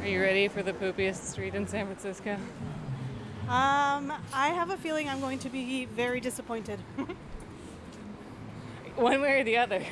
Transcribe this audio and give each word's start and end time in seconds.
Are 0.00 0.06
you 0.06 0.20
ready 0.20 0.46
for 0.46 0.62
the 0.62 0.72
poopiest 0.72 1.24
street 1.24 1.56
in 1.56 1.66
San 1.66 1.86
Francisco? 1.86 2.36
Um, 3.48 4.12
I 4.32 4.50
have 4.50 4.70
a 4.70 4.76
feeling 4.76 5.08
I'm 5.08 5.20
going 5.20 5.40
to 5.40 5.48
be 5.48 5.86
very 5.86 6.20
disappointed. 6.20 6.78
One 8.96 9.20
way 9.20 9.40
or 9.40 9.44
the 9.44 9.56
other. 9.56 9.84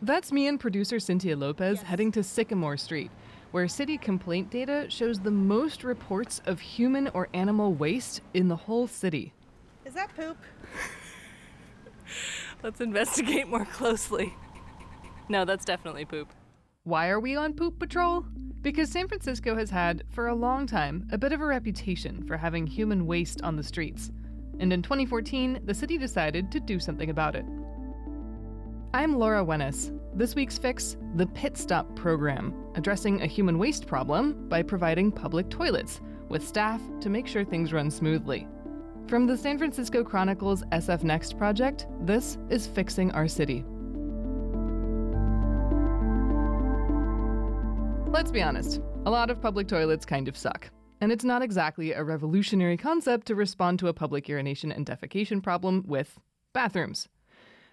That's 0.00 0.32
me 0.32 0.46
and 0.46 0.58
producer 0.58 0.98
Cynthia 0.98 1.36
Lopez 1.36 1.82
heading 1.82 2.10
to 2.12 2.22
Sycamore 2.22 2.78
Street, 2.78 3.10
where 3.50 3.68
city 3.68 3.98
complaint 3.98 4.50
data 4.50 4.86
shows 4.88 5.20
the 5.20 5.30
most 5.30 5.84
reports 5.84 6.40
of 6.46 6.60
human 6.60 7.08
or 7.08 7.28
animal 7.34 7.74
waste 7.74 8.22
in 8.32 8.48
the 8.48 8.56
whole 8.56 8.86
city. 8.86 9.34
Is 9.84 9.92
that 9.92 10.16
poop? 10.16 10.38
Let's 12.62 12.80
investigate 12.80 13.46
more 13.46 13.66
closely. 13.66 14.34
No, 15.28 15.44
that's 15.44 15.66
definitely 15.66 16.06
poop. 16.06 16.32
Why 16.84 17.10
are 17.10 17.20
we 17.20 17.36
on 17.36 17.52
Poop 17.52 17.78
Patrol? 17.78 18.24
Because 18.62 18.90
San 18.90 19.06
Francisco 19.06 19.54
has 19.54 19.68
had, 19.68 20.02
for 20.08 20.28
a 20.28 20.34
long 20.34 20.66
time, 20.66 21.06
a 21.12 21.18
bit 21.18 21.34
of 21.34 21.42
a 21.42 21.46
reputation 21.46 22.22
for 22.22 22.38
having 22.38 22.66
human 22.66 23.06
waste 23.06 23.42
on 23.42 23.54
the 23.54 23.62
streets. 23.62 24.10
And 24.60 24.72
in 24.72 24.80
2014, 24.80 25.60
the 25.66 25.74
city 25.74 25.98
decided 25.98 26.50
to 26.50 26.58
do 26.58 26.80
something 26.80 27.10
about 27.10 27.36
it. 27.36 27.44
I'm 28.94 29.18
Laura 29.18 29.44
Wenus. 29.44 29.94
This 30.14 30.34
week's 30.34 30.56
fix 30.56 30.96
the 31.16 31.26
Pit 31.26 31.58
Stop 31.58 31.94
program, 31.96 32.54
addressing 32.76 33.20
a 33.20 33.26
human 33.26 33.58
waste 33.58 33.86
problem 33.86 34.48
by 34.48 34.62
providing 34.62 35.12
public 35.12 35.50
toilets 35.50 36.00
with 36.30 36.48
staff 36.48 36.80
to 37.02 37.10
make 37.10 37.26
sure 37.26 37.44
things 37.44 37.74
run 37.74 37.90
smoothly. 37.90 38.48
From 39.06 39.26
the 39.26 39.36
San 39.36 39.58
Francisco 39.58 40.02
Chronicle's 40.02 40.62
SF 40.72 41.02
Next 41.02 41.36
project, 41.36 41.88
this 42.06 42.38
is 42.48 42.66
Fixing 42.66 43.12
Our 43.12 43.28
City. 43.28 43.66
Let's 48.12 48.32
be 48.32 48.42
honest, 48.42 48.80
a 49.06 49.10
lot 49.10 49.30
of 49.30 49.40
public 49.40 49.68
toilets 49.68 50.04
kind 50.04 50.26
of 50.26 50.36
suck. 50.36 50.68
And 51.00 51.12
it's 51.12 51.24
not 51.24 51.42
exactly 51.42 51.92
a 51.92 52.02
revolutionary 52.02 52.76
concept 52.76 53.28
to 53.28 53.36
respond 53.36 53.78
to 53.78 53.86
a 53.86 53.94
public 53.94 54.28
urination 54.28 54.72
and 54.72 54.84
defecation 54.84 55.40
problem 55.40 55.84
with 55.86 56.18
bathrooms. 56.52 57.08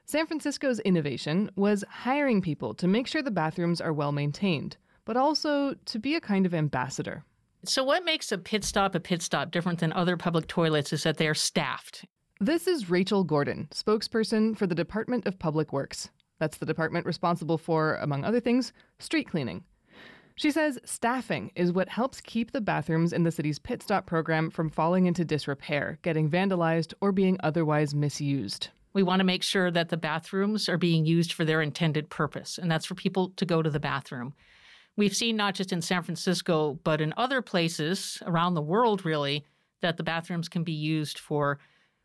San 0.06 0.28
Francisco's 0.28 0.80
innovation 0.82 1.50
was 1.56 1.84
hiring 1.90 2.40
people 2.40 2.76
to 2.76 2.88
make 2.88 3.08
sure 3.08 3.24
the 3.24 3.32
bathrooms 3.32 3.82
are 3.82 3.92
well 3.92 4.12
maintained, 4.12 4.78
but 5.06 5.18
also 5.18 5.74
to 5.86 5.98
be 5.98 6.14
a 6.14 6.22
kind 6.22 6.46
of 6.46 6.54
ambassador. 6.54 7.24
So, 7.66 7.84
what 7.84 8.06
makes 8.06 8.32
a 8.32 8.38
pit 8.38 8.64
stop 8.64 8.94
a 8.94 9.00
pit 9.00 9.24
stop 9.24 9.50
different 9.50 9.80
than 9.80 9.92
other 9.92 10.18
public 10.18 10.46
toilets 10.46 10.94
is 10.94 11.02
that 11.02 11.18
they 11.18 11.28
are 11.28 11.34
staffed. 11.34 12.06
This 12.40 12.68
is 12.68 12.92
Rachel 12.92 13.24
Gordon, 13.24 13.70
spokesperson 13.74 14.56
for 14.56 14.68
the 14.68 14.76
Department 14.76 15.26
of 15.26 15.40
Public 15.40 15.74
Works. 15.74 16.12
That's 16.40 16.60
the 16.60 16.68
department 16.68 17.08
responsible 17.08 17.58
for, 17.58 17.96
among 17.96 18.24
other 18.24 18.40
things, 18.40 18.72
street 19.00 19.28
cleaning. 19.28 19.64
She 20.38 20.52
says 20.52 20.78
staffing 20.86 21.52
is 21.56 21.72
what 21.72 21.90
helps 21.90 22.22
keep 22.22 22.52
the 22.52 22.62
bathrooms 22.62 23.12
in 23.12 23.24
the 23.24 23.32
city's 23.32 23.58
pit 23.58 23.82
stop 23.82 24.06
program 24.06 24.52
from 24.52 24.70
falling 24.70 25.08
into 25.08 25.26
disrepair, 25.26 25.98
getting 26.04 26.30
vandalized, 26.30 26.94
or 27.02 27.12
being 27.12 27.38
otherwise 27.42 27.96
misused. 27.96 28.68
We 28.94 29.02
want 29.02 29.20
to 29.20 29.26
make 29.26 29.42
sure 29.42 29.72
that 29.72 29.90
the 29.90 29.98
bathrooms 29.98 30.70
are 30.70 30.78
being 30.78 31.08
used 31.08 31.34
for 31.34 31.44
their 31.44 31.64
intended 31.64 32.12
purpose, 32.12 32.60
and 32.60 32.70
that's 32.70 32.86
for 32.86 32.94
people 32.94 33.30
to 33.36 33.46
go 33.46 33.64
to 33.64 33.70
the 33.72 33.80
bathroom. 33.80 34.36
We've 34.96 35.16
seen 35.16 35.38
not 35.38 35.56
just 35.56 35.74
in 35.74 35.82
San 35.82 36.04
Francisco, 36.04 36.80
but 36.84 37.02
in 37.02 37.16
other 37.18 37.42
places 37.42 38.22
around 38.28 38.54
the 38.54 38.62
world, 38.62 39.06
really, 39.06 39.44
that 39.82 39.98
the 39.98 40.04
bathrooms 40.04 40.50
can 40.50 40.64
be 40.64 40.72
used 40.72 41.18
for 41.18 41.58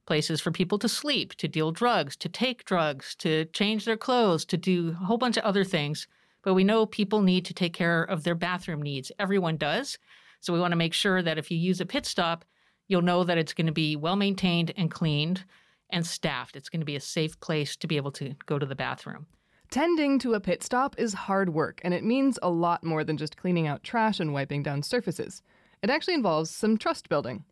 places 0.07 0.41
for 0.41 0.51
people 0.51 0.79
to 0.79 0.89
sleep, 0.89 1.35
to 1.35 1.49
deal 1.49 1.71
drugs, 1.71 2.17
to 2.17 2.31
take 2.31 2.65
drugs, 2.65 3.15
to 3.17 3.45
change 3.47 3.85
their 3.85 3.99
clothes, 3.99 4.47
to 4.47 4.57
do 4.57 4.97
a 5.03 5.05
whole 5.05 5.19
bunch 5.19 5.37
of 5.37 5.45
other 5.45 5.65
things. 5.65 6.07
But 6.43 6.55
we 6.55 6.65
know 6.65 6.87
people 6.87 7.23
need 7.23 7.45
to 7.47 7.55
take 7.55 7.73
care 7.73 8.03
of 8.03 8.25
their 8.25 8.35
bathroom 8.35 8.83
needs. 8.83 9.13
Everyone 9.19 9.57
does. 9.57 9.99
So 10.41 10.53
we 10.53 10.61
want 10.61 10.73
to 10.73 10.77
make 10.77 10.95
sure 10.95 11.23
that 11.23 11.39
if 11.39 11.51
you 11.51 11.57
use 11.57 11.81
a 11.81 11.87
pit 11.87 12.05
stop, 12.05 12.45
you'll 12.89 13.03
know 13.03 13.25
that 13.25 13.39
it's 13.39 13.55
going 13.55 13.67
to 13.67 13.73
be 13.73 13.97
well 13.97 14.17
maintained 14.17 14.73
and 14.77 14.91
cleaned 14.91 15.45
and 15.91 16.07
staffed. 16.07 16.57
It's 16.57 16.69
going 16.69 16.81
to 16.81 16.87
be 16.87 16.97
a 16.97 17.01
safe 17.01 17.39
place 17.39 17.77
to 17.77 17.87
be 17.87 17.97
able 17.97 18.13
to 18.13 18.35
go 18.47 18.59
to 18.59 18.67
the 18.67 18.75
bathroom. 18.75 19.27
Tending 19.71 20.19
to 20.19 20.35
a 20.35 20.41
pit 20.41 20.63
stop 20.63 20.97
is 20.99 21.15
hard 21.15 21.51
work, 21.55 21.81
and 21.83 21.95
it 21.95 22.05
means 22.05 22.39
a 22.43 22.51
lot 22.51 22.85
more 22.85 23.05
than 23.05 23.17
just 23.17 23.37
cleaning 23.37 23.67
out 23.67 23.83
trash 23.83 24.21
and 24.21 24.35
wiping 24.35 24.63
down 24.63 24.83
surfaces. 24.83 25.43
It 25.83 25.91
actually 25.91 26.15
involves 26.15 26.51
some 26.51 26.77
trust 26.77 27.09
building. 27.09 27.45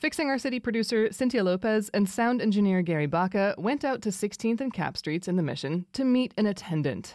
Fixing 0.00 0.28
Our 0.28 0.38
City 0.38 0.58
producer 0.58 1.12
Cynthia 1.12 1.44
Lopez 1.44 1.88
and 1.94 2.08
sound 2.08 2.42
engineer 2.42 2.82
Gary 2.82 3.06
Baca 3.06 3.54
went 3.56 3.84
out 3.84 4.02
to 4.02 4.08
16th 4.08 4.60
and 4.60 4.72
Capp 4.72 4.96
Streets 4.96 5.28
in 5.28 5.36
the 5.36 5.42
Mission 5.44 5.86
to 5.92 6.04
meet 6.04 6.34
an 6.36 6.46
attendant. 6.46 7.14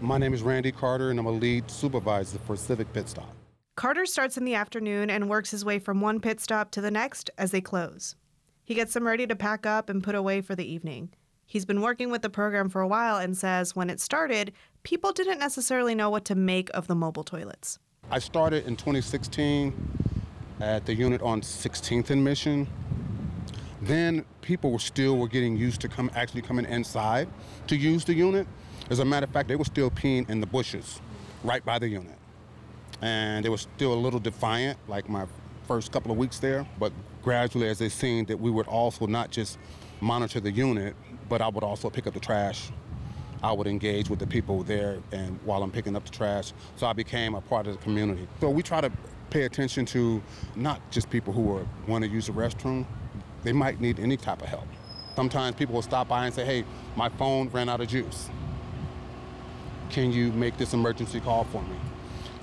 My 0.00 0.16
name 0.16 0.32
is 0.32 0.42
Randy 0.42 0.70
Carter, 0.70 1.10
and 1.10 1.18
I'm 1.18 1.26
a 1.26 1.30
lead 1.32 1.68
supervisor 1.68 2.38
for 2.38 2.56
Civic 2.56 2.92
Pit 2.92 3.08
Stop. 3.08 3.34
Carter 3.74 4.06
starts 4.06 4.36
in 4.36 4.44
the 4.44 4.54
afternoon 4.54 5.10
and 5.10 5.28
works 5.28 5.50
his 5.50 5.64
way 5.64 5.80
from 5.80 6.00
one 6.00 6.20
pit 6.20 6.40
stop 6.40 6.70
to 6.72 6.80
the 6.80 6.90
next 6.90 7.30
as 7.36 7.50
they 7.50 7.60
close. 7.60 8.14
He 8.62 8.74
gets 8.74 8.94
them 8.94 9.06
ready 9.06 9.26
to 9.26 9.34
pack 9.34 9.66
up 9.66 9.88
and 9.88 10.02
put 10.02 10.14
away 10.14 10.40
for 10.40 10.54
the 10.54 10.64
evening. 10.64 11.10
He's 11.46 11.64
been 11.64 11.80
working 11.80 12.10
with 12.10 12.22
the 12.22 12.30
program 12.30 12.68
for 12.68 12.80
a 12.80 12.86
while 12.86 13.16
and 13.16 13.36
says 13.36 13.74
when 13.74 13.90
it 13.90 13.98
started, 14.00 14.52
people 14.84 15.12
didn't 15.12 15.40
necessarily 15.40 15.96
know 15.96 16.10
what 16.10 16.24
to 16.26 16.36
make 16.36 16.70
of 16.74 16.86
the 16.86 16.94
mobile 16.94 17.24
toilets. 17.24 17.80
I 18.08 18.20
started 18.20 18.66
in 18.66 18.76
2016 18.76 19.74
at 20.60 20.86
the 20.86 20.94
unit 20.94 21.22
on 21.22 21.40
16th 21.40 22.10
and 22.10 22.22
Mission. 22.22 22.68
Then 23.82 24.24
people 24.42 24.70
were 24.70 24.78
still 24.78 25.16
were 25.16 25.28
getting 25.28 25.56
used 25.56 25.80
to 25.80 25.88
come 25.88 26.08
actually 26.14 26.42
coming 26.42 26.66
inside 26.66 27.28
to 27.66 27.76
use 27.76 28.04
the 28.04 28.14
unit. 28.14 28.46
As 28.90 29.00
a 29.00 29.04
matter 29.04 29.24
of 29.24 29.30
fact, 29.30 29.48
they 29.48 29.56
were 29.56 29.66
still 29.66 29.90
peeing 29.90 30.28
in 30.30 30.40
the 30.40 30.46
bushes 30.46 31.00
right 31.44 31.64
by 31.64 31.78
the 31.78 31.88
unit. 31.88 32.16
And 33.02 33.44
they 33.44 33.50
were 33.50 33.58
still 33.58 33.92
a 33.92 34.00
little 34.00 34.18
defiant, 34.18 34.78
like 34.88 35.08
my 35.08 35.26
first 35.66 35.92
couple 35.92 36.10
of 36.10 36.16
weeks 36.16 36.38
there. 36.38 36.66
But 36.78 36.92
gradually, 37.22 37.68
as 37.68 37.78
they 37.78 37.90
seen 37.90 38.24
that 38.26 38.40
we 38.40 38.50
would 38.50 38.66
also 38.66 39.06
not 39.06 39.30
just 39.30 39.58
monitor 40.00 40.40
the 40.40 40.50
unit, 40.50 40.96
but 41.28 41.42
I 41.42 41.48
would 41.48 41.62
also 41.62 41.90
pick 41.90 42.06
up 42.06 42.14
the 42.14 42.20
trash. 42.20 42.70
I 43.42 43.52
would 43.52 43.66
engage 43.66 44.08
with 44.08 44.18
the 44.18 44.26
people 44.26 44.62
there 44.62 44.98
and 45.12 45.38
while 45.44 45.62
I'm 45.62 45.70
picking 45.70 45.94
up 45.94 46.04
the 46.04 46.10
trash. 46.10 46.52
So 46.76 46.86
I 46.86 46.94
became 46.94 47.34
a 47.34 47.40
part 47.42 47.66
of 47.66 47.76
the 47.76 47.82
community. 47.82 48.26
So 48.40 48.48
we 48.48 48.62
try 48.62 48.80
to 48.80 48.90
pay 49.30 49.42
attention 49.42 49.84
to 49.86 50.22
not 50.56 50.80
just 50.90 51.10
people 51.10 51.32
who 51.34 51.58
are, 51.58 51.66
want 51.86 52.04
to 52.04 52.10
use 52.10 52.26
the 52.26 52.32
restroom. 52.32 52.86
They 53.44 53.52
might 53.52 53.80
need 53.80 54.00
any 54.00 54.16
type 54.16 54.40
of 54.40 54.48
help. 54.48 54.66
Sometimes 55.14 55.56
people 55.56 55.74
will 55.74 55.82
stop 55.82 56.08
by 56.08 56.24
and 56.26 56.34
say, 56.34 56.44
hey, 56.44 56.64
my 56.96 57.10
phone 57.10 57.48
ran 57.50 57.68
out 57.68 57.80
of 57.80 57.88
juice. 57.88 58.30
Can 59.90 60.12
you 60.12 60.32
make 60.32 60.56
this 60.58 60.74
emergency 60.74 61.20
call 61.20 61.44
for 61.44 61.62
me? 61.62 61.76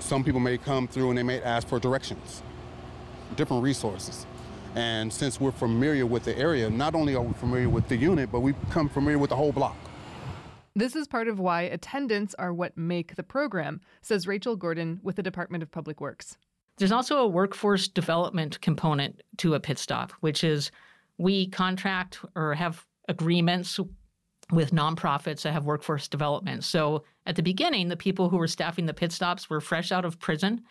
Some 0.00 0.24
people 0.24 0.40
may 0.40 0.58
come 0.58 0.88
through 0.88 1.10
and 1.10 1.18
they 1.18 1.22
may 1.22 1.40
ask 1.42 1.68
for 1.68 1.78
directions, 1.78 2.42
different 3.36 3.62
resources. 3.62 4.26
And 4.74 5.12
since 5.12 5.40
we're 5.40 5.52
familiar 5.52 6.04
with 6.06 6.24
the 6.24 6.36
area, 6.36 6.68
not 6.68 6.94
only 6.94 7.14
are 7.14 7.22
we 7.22 7.32
familiar 7.34 7.68
with 7.68 7.88
the 7.88 7.96
unit, 7.96 8.30
but 8.30 8.40
we 8.40 8.52
become 8.52 8.88
familiar 8.88 9.18
with 9.18 9.30
the 9.30 9.36
whole 9.36 9.52
block. 9.52 9.76
This 10.74 10.94
is 10.94 11.08
part 11.08 11.28
of 11.28 11.38
why 11.38 11.62
attendants 11.62 12.34
are 12.34 12.52
what 12.52 12.76
make 12.76 13.16
the 13.16 13.22
program, 13.22 13.80
says 14.02 14.26
Rachel 14.26 14.56
Gordon 14.56 15.00
with 15.02 15.16
the 15.16 15.22
Department 15.22 15.62
of 15.62 15.70
Public 15.70 16.00
Works. 16.00 16.36
There's 16.76 16.92
also 16.92 17.16
a 17.16 17.26
workforce 17.26 17.88
development 17.88 18.60
component 18.60 19.22
to 19.38 19.54
a 19.54 19.60
pit 19.60 19.78
stop, 19.78 20.12
which 20.20 20.44
is 20.44 20.70
we 21.16 21.48
contract 21.48 22.18
or 22.34 22.52
have 22.52 22.84
agreements 23.08 23.80
with 24.52 24.70
nonprofits 24.70 25.42
that 25.42 25.52
have 25.52 25.64
workforce 25.64 26.08
development. 26.08 26.64
So 26.64 27.04
at 27.26 27.36
the 27.36 27.42
beginning, 27.42 27.88
the 27.88 27.96
people 27.96 28.28
who 28.28 28.36
were 28.36 28.46
staffing 28.46 28.86
the 28.86 28.94
pit 28.94 29.12
stops 29.12 29.50
were 29.50 29.60
fresh 29.60 29.90
out 29.90 30.04
of 30.04 30.20
prison. 30.20 30.62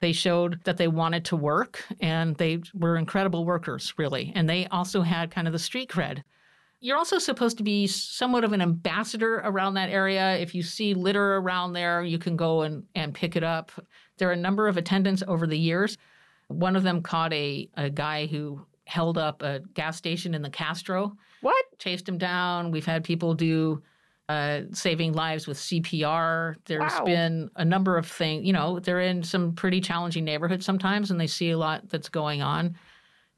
They 0.00 0.12
showed 0.12 0.60
that 0.64 0.76
they 0.76 0.88
wanted 0.88 1.24
to 1.26 1.36
work 1.36 1.84
and 2.00 2.36
they 2.36 2.60
were 2.72 2.96
incredible 2.96 3.44
workers, 3.44 3.92
really. 3.98 4.32
And 4.34 4.48
they 4.48 4.66
also 4.68 5.02
had 5.02 5.30
kind 5.30 5.46
of 5.46 5.52
the 5.52 5.58
street 5.58 5.90
cred. 5.90 6.22
You're 6.80 6.96
also 6.96 7.18
supposed 7.18 7.58
to 7.58 7.64
be 7.64 7.88
somewhat 7.88 8.44
of 8.44 8.52
an 8.52 8.62
ambassador 8.62 9.42
around 9.44 9.74
that 9.74 9.90
area. 9.90 10.36
If 10.38 10.54
you 10.54 10.62
see 10.62 10.94
litter 10.94 11.36
around 11.36 11.72
there, 11.72 12.04
you 12.04 12.18
can 12.18 12.36
go 12.36 12.62
and, 12.62 12.84
and 12.94 13.12
pick 13.12 13.34
it 13.34 13.42
up. 13.42 13.72
There 14.18 14.28
are 14.28 14.32
a 14.32 14.36
number 14.36 14.68
of 14.68 14.76
attendants 14.76 15.24
over 15.26 15.46
the 15.46 15.58
years. 15.58 15.98
One 16.46 16.76
of 16.76 16.84
them 16.84 17.02
caught 17.02 17.32
a, 17.32 17.68
a 17.76 17.90
guy 17.90 18.26
who 18.26 18.64
held 18.84 19.18
up 19.18 19.42
a 19.42 19.60
gas 19.74 19.96
station 19.96 20.34
in 20.34 20.42
the 20.42 20.50
Castro. 20.50 21.16
What? 21.40 21.64
Chased 21.78 22.08
him 22.08 22.18
down. 22.18 22.70
We've 22.70 22.86
had 22.86 23.04
people 23.04 23.34
do 23.34 23.82
uh, 24.28 24.62
saving 24.72 25.14
lives 25.14 25.46
with 25.46 25.56
CPR. 25.56 26.56
There's 26.66 26.92
Wow. 26.98 27.04
been 27.04 27.50
a 27.56 27.64
number 27.64 27.96
of 27.96 28.06
things. 28.06 28.46
You 28.46 28.52
know, 28.52 28.78
they're 28.78 29.00
in 29.00 29.22
some 29.22 29.52
pretty 29.54 29.80
challenging 29.80 30.24
neighborhoods 30.24 30.66
sometimes, 30.66 31.10
and 31.10 31.18
they 31.18 31.26
see 31.26 31.50
a 31.50 31.56
lot 31.58 31.88
that's 31.88 32.08
going 32.10 32.42
on. 32.42 32.76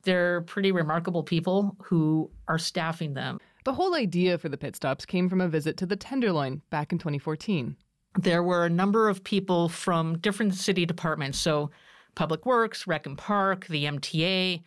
They're 0.03 0.41
pretty 0.43 0.73
remarkable 0.73 1.23
people 1.23 1.77
who 1.83 2.31
are 2.49 2.59
staffing 2.59 3.15
them. 3.15 3.39
The 3.65 3.75
whole 3.75 3.95
idea 3.95 4.39
for 4.39 4.49
the 4.49 4.57
pit 4.57 4.75
stops 4.75 5.05
came 5.05 5.29
from 5.29 5.41
a 5.41 5.49
visit 5.49 5.77
to 5.77 5.87
the 5.87 5.95
Tenderloin 5.97 6.63
back 6.71 6.91
in 6.93 6.99
2014. 6.99 7.77
there 8.19 8.43
were 8.43 8.65
a 8.67 8.71
number 8.71 9.09
of 9.09 9.23
people 9.23 9.69
from 9.69 10.19
different 10.19 10.55
city 10.55 10.85
departments. 10.85 11.39
So, 11.39 11.71
Public 12.17 12.45
Works, 12.45 12.89
Rec 12.89 13.07
and 13.07 13.17
Park, 13.17 13.67
the 13.69 13.85
MTA, 13.85 14.65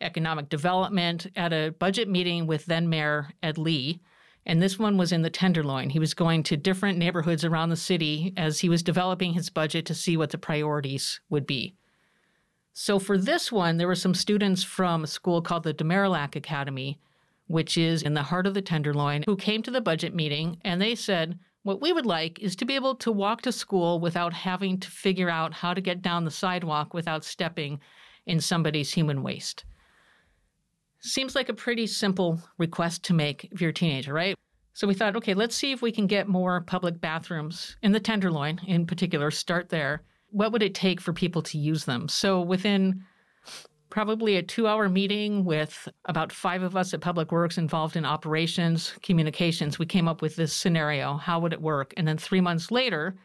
Economic 0.00 0.48
Development, 0.48 1.26
at 1.36 1.52
a 1.52 1.74
budget 1.78 2.08
meeting 2.08 2.46
with 2.46 2.66
then 2.66 2.88
Mayor 2.88 3.30
Ed 3.42 3.58
Lee. 3.58 4.00
And 4.46 4.62
this 4.62 4.78
one 4.78 4.96
was 4.96 5.12
in 5.12 5.22
the 5.22 5.30
Tenderloin. 5.30 5.90
He 5.90 5.98
was 5.98 6.14
going 6.14 6.42
to 6.44 6.56
different 6.56 6.98
neighborhoods 6.98 7.44
around 7.44 7.68
the 7.68 7.76
city 7.76 8.32
as 8.36 8.60
he 8.60 8.68
was 8.68 8.82
developing 8.82 9.34
his 9.34 9.50
budget 9.50 9.84
to 9.86 9.94
see 9.94 10.16
what 10.16 10.30
the 10.30 10.38
priorities 10.38 11.20
would 11.28 11.46
be. 11.46 11.74
So, 12.72 12.98
for 12.98 13.18
this 13.18 13.52
one, 13.52 13.76
there 13.76 13.86
were 13.86 13.94
some 13.94 14.14
students 14.14 14.62
from 14.62 15.04
a 15.04 15.08
school 15.08 15.42
called 15.42 15.64
the 15.64 15.72
De 15.72 15.84
Marillac 15.84 16.36
Academy, 16.36 16.98
which 17.46 17.76
is 17.76 18.02
in 18.02 18.14
the 18.14 18.22
heart 18.22 18.46
of 18.46 18.54
the 18.54 18.62
Tenderloin, 18.62 19.24
who 19.26 19.36
came 19.36 19.62
to 19.62 19.70
the 19.70 19.80
budget 19.80 20.14
meeting 20.14 20.58
and 20.62 20.80
they 20.80 20.94
said, 20.94 21.38
What 21.62 21.82
we 21.82 21.92
would 21.92 22.06
like 22.06 22.38
is 22.38 22.54
to 22.56 22.64
be 22.64 22.76
able 22.76 22.94
to 22.96 23.12
walk 23.12 23.42
to 23.42 23.52
school 23.52 23.98
without 23.98 24.32
having 24.32 24.78
to 24.78 24.90
figure 24.90 25.28
out 25.28 25.52
how 25.52 25.74
to 25.74 25.80
get 25.80 26.00
down 26.00 26.24
the 26.24 26.30
sidewalk 26.30 26.94
without 26.94 27.24
stepping 27.24 27.80
in 28.24 28.40
somebody's 28.40 28.92
human 28.92 29.22
waste. 29.22 29.64
Seems 31.02 31.34
like 31.34 31.48
a 31.48 31.54
pretty 31.54 31.86
simple 31.86 32.40
request 32.58 33.04
to 33.04 33.14
make 33.14 33.48
if 33.52 33.60
you're 33.60 33.70
a 33.70 33.74
teenager, 33.74 34.12
right? 34.12 34.36
So 34.72 34.86
we 34.86 34.94
thought, 34.94 35.16
okay, 35.16 35.34
let's 35.34 35.56
see 35.56 35.72
if 35.72 35.82
we 35.82 35.92
can 35.92 36.06
get 36.06 36.28
more 36.28 36.60
public 36.60 37.00
bathrooms 37.00 37.76
in 37.82 37.92
the 37.92 38.00
Tenderloin 38.00 38.60
in 38.66 38.86
particular, 38.86 39.30
start 39.30 39.68
there. 39.68 40.02
What 40.30 40.52
would 40.52 40.62
it 40.62 40.74
take 40.74 41.00
for 41.00 41.12
people 41.12 41.42
to 41.42 41.58
use 41.58 41.84
them? 41.84 42.08
So 42.08 42.40
within 42.40 43.02
probably 43.90 44.36
a 44.36 44.42
two 44.42 44.68
hour 44.68 44.88
meeting 44.88 45.44
with 45.44 45.88
about 46.04 46.32
five 46.32 46.62
of 46.62 46.76
us 46.76 46.94
at 46.94 47.00
Public 47.00 47.32
Works 47.32 47.58
involved 47.58 47.96
in 47.96 48.04
operations, 48.04 48.94
communications, 49.02 49.78
we 49.78 49.86
came 49.86 50.06
up 50.06 50.22
with 50.22 50.36
this 50.36 50.54
scenario. 50.54 51.16
How 51.16 51.40
would 51.40 51.52
it 51.52 51.60
work? 51.60 51.92
And 51.96 52.06
then 52.06 52.16
three 52.16 52.40
months 52.40 52.70
later, 52.70 53.16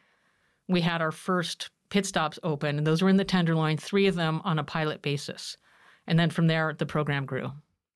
we 0.67 0.81
had 0.81 1.01
our 1.01 1.11
first 1.11 1.69
pit 1.89 2.05
stops 2.05 2.39
open, 2.41 2.77
and 2.77 2.87
those 2.87 3.01
were 3.01 3.09
in 3.09 3.17
the 3.17 3.23
Tenderloin, 3.23 3.77
three 3.77 4.07
of 4.07 4.15
them 4.15 4.41
on 4.43 4.57
a 4.57 4.63
pilot 4.63 5.01
basis. 5.01 5.57
And 6.07 6.17
then 6.17 6.31
from 6.31 6.47
there, 6.47 6.73
the 6.77 6.85
program 6.85 7.25
grew. 7.25 7.51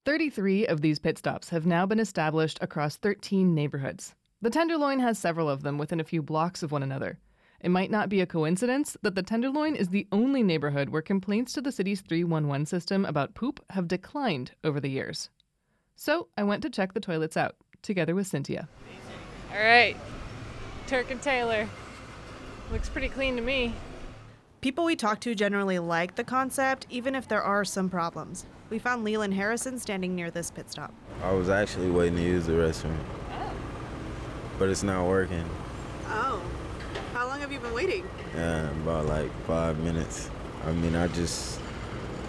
33 0.10 0.66
of 0.66 0.82
these 0.82 0.98
pit 0.98 1.20
stops 1.20 1.50
have 1.50 1.68
now 1.68 1.86
been 1.86 2.00
established 2.00 2.58
across 2.62 2.96
13 2.96 3.54
neighborhoods. 3.54 4.16
The 4.42 4.50
Tenderloin 4.50 4.98
has 5.02 5.20
several 5.20 5.48
of 5.48 5.62
them 5.62 5.78
within 5.78 6.00
a 6.00 6.04
few 6.04 6.24
blocks 6.24 6.64
of 6.64 6.72
one 6.72 6.82
another. 6.82 7.20
It 7.62 7.70
might 7.70 7.92
not 7.92 8.10
be 8.10 8.20
a 8.20 8.26
coincidence 8.26 8.98
that 9.04 9.14
the 9.14 9.22
Tenderloin 9.22 9.76
is 9.76 9.90
the 9.90 10.08
only 10.12 10.42
neighborhood 10.42 10.90
where 10.90 11.04
complaints 11.04 11.54
to 11.54 11.62
the 11.62 11.72
city's 11.72 12.02
311 12.02 12.66
system 12.66 13.06
about 13.06 13.36
poop 13.36 13.64
have 13.70 13.88
declined 13.88 14.54
over 14.64 14.80
the 14.80 14.90
years. 14.90 15.30
So 15.96 16.30
I 16.36 16.42
went 16.42 16.64
to 16.64 16.72
check 16.72 16.94
the 16.94 17.00
toilets 17.00 17.38
out, 17.38 17.56
together 17.84 18.16
with 18.16 18.26
Cynthia. 18.26 18.68
All 19.52 19.64
right, 19.64 19.96
Turk 20.88 21.12
and 21.12 21.22
Taylor. 21.22 21.70
Looks 22.72 22.90
pretty 22.90 23.10
clean 23.10 23.36
to 23.36 23.44
me. 23.44 23.76
People 24.62 24.86
we 24.86 24.96
talk 24.96 25.20
to 25.20 25.36
generally 25.36 25.78
like 25.78 26.16
the 26.16 26.24
concept, 26.24 26.88
even 26.90 27.14
if 27.14 27.28
there 27.28 27.44
are 27.44 27.64
some 27.64 27.92
problems. 27.92 28.48
We 28.70 28.78
found 28.78 29.04
Leland 29.04 29.34
Harrison 29.34 29.80
standing 29.80 30.16
near 30.16 30.30
this 30.30 30.52
pit 30.52 30.70
stop. 30.70 30.94
I 31.24 31.32
was 31.32 31.50
actually 31.50 31.90
waiting 31.90 32.18
to 32.18 32.22
use 32.22 32.46
the 32.46 32.54
restroom, 32.54 32.96
oh. 33.32 33.52
but 34.60 34.70
it's 34.70 34.84
not 34.84 35.08
working. 35.08 35.44
Oh. 36.08 36.40
How 37.14 37.28
long 37.28 37.40
have 37.40 37.52
you 37.52 37.60
been 37.60 37.74
waiting? 37.74 38.08
Yeah, 38.36 38.70
about 38.70 39.08
like 39.08 39.32
five 39.48 39.80
minutes. 39.80 40.30
I 40.66 40.72
mean, 40.74 40.96
I 40.96 41.08
just 41.08 41.60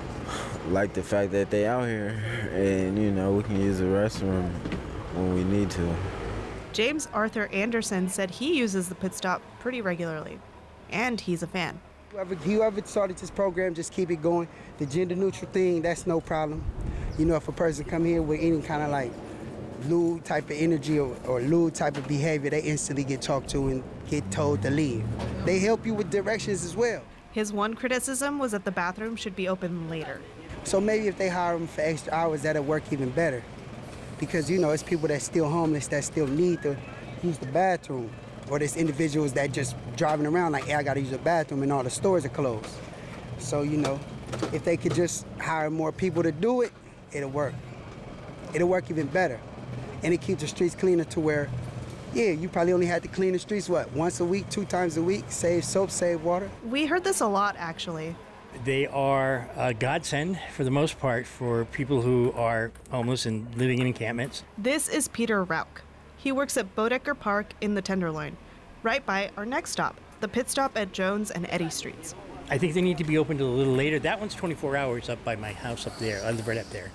like 0.68 0.94
the 0.94 1.02
fact 1.02 1.32
that 1.32 1.50
they 1.50 1.66
out 1.66 1.86
here, 1.86 2.18
and 2.52 2.98
you 2.98 3.10
know 3.10 3.32
we 3.32 3.42
can 3.42 3.60
use 3.60 3.78
the 3.78 3.84
restroom 3.84 4.50
when 5.14 5.34
we 5.34 5.44
need 5.44 5.70
to. 5.72 5.94
James 6.72 7.06
Arthur 7.12 7.48
Anderson 7.48 8.08
said 8.08 8.30
he 8.30 8.56
uses 8.56 8.88
the 8.88 8.94
pit 8.94 9.12
stop 9.12 9.42
pretty 9.58 9.82
regularly, 9.82 10.38
and 10.88 11.20
he's 11.20 11.42
a 11.42 11.46
fan. 11.46 11.80
Whoever, 12.10 12.34
whoever 12.34 12.82
started 12.86 13.18
this 13.18 13.30
program, 13.30 13.72
just 13.72 13.92
keep 13.92 14.10
it 14.10 14.20
going. 14.20 14.48
The 14.78 14.86
gender 14.86 15.14
neutral 15.14 15.48
thing, 15.52 15.80
that's 15.80 16.08
no 16.08 16.20
problem. 16.20 16.64
You 17.16 17.24
know, 17.24 17.36
if 17.36 17.46
a 17.46 17.52
person 17.52 17.84
come 17.84 18.04
here 18.04 18.20
with 18.20 18.40
any 18.40 18.60
kind 18.62 18.82
of 18.82 18.90
like 18.90 19.12
lewd 19.84 20.24
type 20.24 20.46
of 20.46 20.56
energy 20.56 20.98
or, 20.98 21.14
or 21.28 21.40
lewd 21.40 21.76
type 21.76 21.96
of 21.96 22.08
behavior, 22.08 22.50
they 22.50 22.62
instantly 22.62 23.04
get 23.04 23.22
talked 23.22 23.48
to 23.50 23.68
and 23.68 23.84
get 24.08 24.28
told 24.32 24.60
to 24.62 24.70
leave. 24.70 25.04
They 25.44 25.60
help 25.60 25.86
you 25.86 25.94
with 25.94 26.10
directions 26.10 26.64
as 26.64 26.74
well. 26.74 27.00
His 27.30 27.52
one 27.52 27.74
criticism 27.74 28.40
was 28.40 28.50
that 28.50 28.64
the 28.64 28.72
bathroom 28.72 29.14
should 29.14 29.36
be 29.36 29.46
open 29.46 29.88
later. 29.88 30.20
So 30.64 30.80
maybe 30.80 31.06
if 31.06 31.16
they 31.16 31.28
hire 31.28 31.56
them 31.56 31.68
for 31.68 31.82
extra 31.82 32.12
hours, 32.12 32.42
that'll 32.42 32.64
work 32.64 32.82
even 32.90 33.10
better. 33.10 33.44
Because, 34.18 34.50
you 34.50 34.58
know, 34.58 34.70
it's 34.70 34.82
people 34.82 35.06
that's 35.06 35.26
still 35.26 35.48
homeless 35.48 35.86
that 35.86 36.02
still 36.02 36.26
need 36.26 36.60
to 36.62 36.76
use 37.22 37.38
the 37.38 37.46
bathroom. 37.46 38.10
Or 38.50 38.58
there's 38.58 38.76
individuals 38.76 39.32
that 39.34 39.52
just 39.52 39.76
driving 39.96 40.26
around 40.26 40.52
like, 40.52 40.64
hey, 40.64 40.74
I 40.74 40.82
gotta 40.82 41.00
use 41.00 41.12
a 41.12 41.18
bathroom 41.18 41.62
and 41.62 41.72
all 41.72 41.84
the 41.84 41.90
stores 41.90 42.24
are 42.24 42.30
closed. 42.30 42.68
So, 43.38 43.62
you 43.62 43.76
know, 43.76 43.98
if 44.52 44.64
they 44.64 44.76
could 44.76 44.94
just 44.94 45.24
hire 45.38 45.70
more 45.70 45.92
people 45.92 46.22
to 46.22 46.32
do 46.32 46.62
it, 46.62 46.72
it'll 47.12 47.30
work. 47.30 47.54
It'll 48.52 48.68
work 48.68 48.90
even 48.90 49.06
better. 49.06 49.40
And 50.02 50.12
it 50.12 50.20
keeps 50.20 50.42
the 50.42 50.48
streets 50.48 50.74
cleaner 50.74 51.04
to 51.04 51.20
where, 51.20 51.48
yeah, 52.12 52.30
you 52.30 52.48
probably 52.48 52.72
only 52.72 52.86
had 52.86 53.02
to 53.02 53.08
clean 53.08 53.32
the 53.32 53.38
streets, 53.38 53.68
what, 53.68 53.92
once 53.92 54.18
a 54.18 54.24
week, 54.24 54.48
two 54.50 54.64
times 54.64 54.96
a 54.96 55.02
week, 55.02 55.24
save 55.28 55.64
soap, 55.64 55.90
save 55.90 56.24
water. 56.24 56.50
We 56.64 56.86
heard 56.86 57.04
this 57.04 57.20
a 57.20 57.26
lot, 57.26 57.54
actually. 57.56 58.16
They 58.64 58.88
are 58.88 59.48
a 59.56 59.72
godsend 59.72 60.40
for 60.54 60.64
the 60.64 60.72
most 60.72 60.98
part 60.98 61.26
for 61.26 61.66
people 61.66 62.02
who 62.02 62.32
are 62.32 62.72
homeless 62.90 63.26
and 63.26 63.54
living 63.56 63.78
in 63.78 63.86
encampments. 63.86 64.42
This 64.58 64.88
is 64.88 65.06
Peter 65.06 65.44
Rauch. 65.44 65.82
He 66.22 66.32
works 66.32 66.58
at 66.58 66.76
Boedeker 66.76 67.14
Park 67.18 67.54
in 67.62 67.74
the 67.74 67.80
Tenderloin, 67.80 68.36
right 68.82 69.04
by 69.06 69.30
our 69.38 69.46
next 69.46 69.70
stop, 69.70 69.96
the 70.20 70.28
pit 70.28 70.50
stop 70.50 70.76
at 70.76 70.92
Jones 70.92 71.30
and 71.30 71.46
Eddy 71.48 71.70
Streets. 71.70 72.14
I 72.50 72.58
think 72.58 72.74
they 72.74 72.82
need 72.82 72.98
to 72.98 73.04
be 73.04 73.16
opened 73.16 73.40
a 73.40 73.44
little 73.46 73.72
later. 73.72 73.98
That 73.98 74.20
one's 74.20 74.34
24 74.34 74.76
hours 74.76 75.08
up 75.08 75.24
by 75.24 75.36
my 75.36 75.52
house 75.52 75.86
up 75.86 75.98
there. 75.98 76.22
I 76.22 76.32
live 76.32 76.46
right 76.46 76.58
up 76.58 76.68
there. 76.68 76.90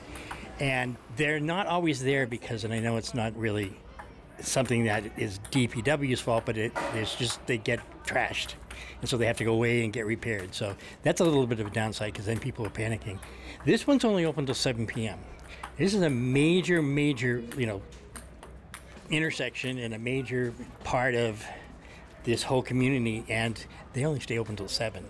And 0.60 0.96
they're 1.16 1.40
not 1.40 1.66
always 1.66 2.04
there 2.04 2.28
because, 2.28 2.66
and 2.66 2.74
I 2.74 2.80
know 2.80 2.98
it's 2.98 3.16
not 3.16 3.36
really 3.36 3.74
something 4.42 4.84
that 4.86 5.04
is 5.18 5.40
DPW's 5.52 6.20
fault, 6.20 6.44
but 6.46 6.56
it, 6.56 6.72
it's 6.94 7.16
just 7.16 7.44
they 7.48 7.58
get 7.58 7.80
trashed. 8.04 8.54
And 9.02 9.10
so 9.10 9.18
they 9.18 9.26
have 9.26 9.38
to 9.38 9.44
go 9.44 9.54
away 9.54 9.84
and 9.84 9.92
get 9.92 10.06
repaired. 10.06 10.54
So 10.54 10.76
that's 11.02 11.20
a 11.20 11.24
little 11.24 11.48
bit 11.48 11.60
of 11.60 11.66
a 11.66 11.72
downside 11.72 12.14
because 12.14 12.28
then 12.28 12.38
people 12.38 12.64
are 12.64 12.70
panicking. 12.70 13.18
This 13.66 13.88
one's 13.88 14.06
only 14.06 14.24
open 14.26 14.46
till 14.46 14.54
7 14.54 14.86
p.m. 14.86 15.18
This 15.78 15.96
is 15.96 16.04
a 16.04 16.10
major, 16.12 16.84
major, 16.84 17.44
you 17.58 17.66
know, 17.66 17.82
intersection 19.10 19.78
and 19.78 19.94
a 19.94 20.00
major 20.00 20.54
part 20.84 21.16
of 21.16 21.44
this 22.24 22.44
whole 22.44 22.62
community, 22.62 23.24
and 23.30 23.66
they 23.94 24.06
only 24.06 24.20
stay 24.20 24.38
open 24.38 24.56
till 24.56 24.68
7. 24.68 25.06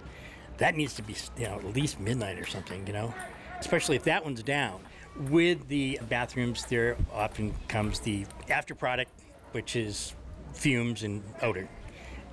That 0.57 0.75
needs 0.75 0.93
to 0.95 1.01
be, 1.01 1.15
you 1.37 1.45
know, 1.45 1.55
at 1.55 1.75
least 1.75 1.99
midnight 1.99 2.39
or 2.39 2.45
something, 2.45 2.85
you 2.87 2.93
know, 2.93 3.13
especially 3.59 3.95
if 3.95 4.03
that 4.03 4.23
one's 4.23 4.43
down. 4.43 4.81
With 5.29 5.67
the 5.69 5.99
bathrooms, 6.09 6.65
there 6.65 6.97
often 7.13 7.53
comes 7.67 7.99
the 8.01 8.25
after 8.49 8.75
product, 8.75 9.11
which 9.53 9.75
is 9.75 10.13
fumes 10.53 11.03
and 11.03 11.23
odor. 11.41 11.69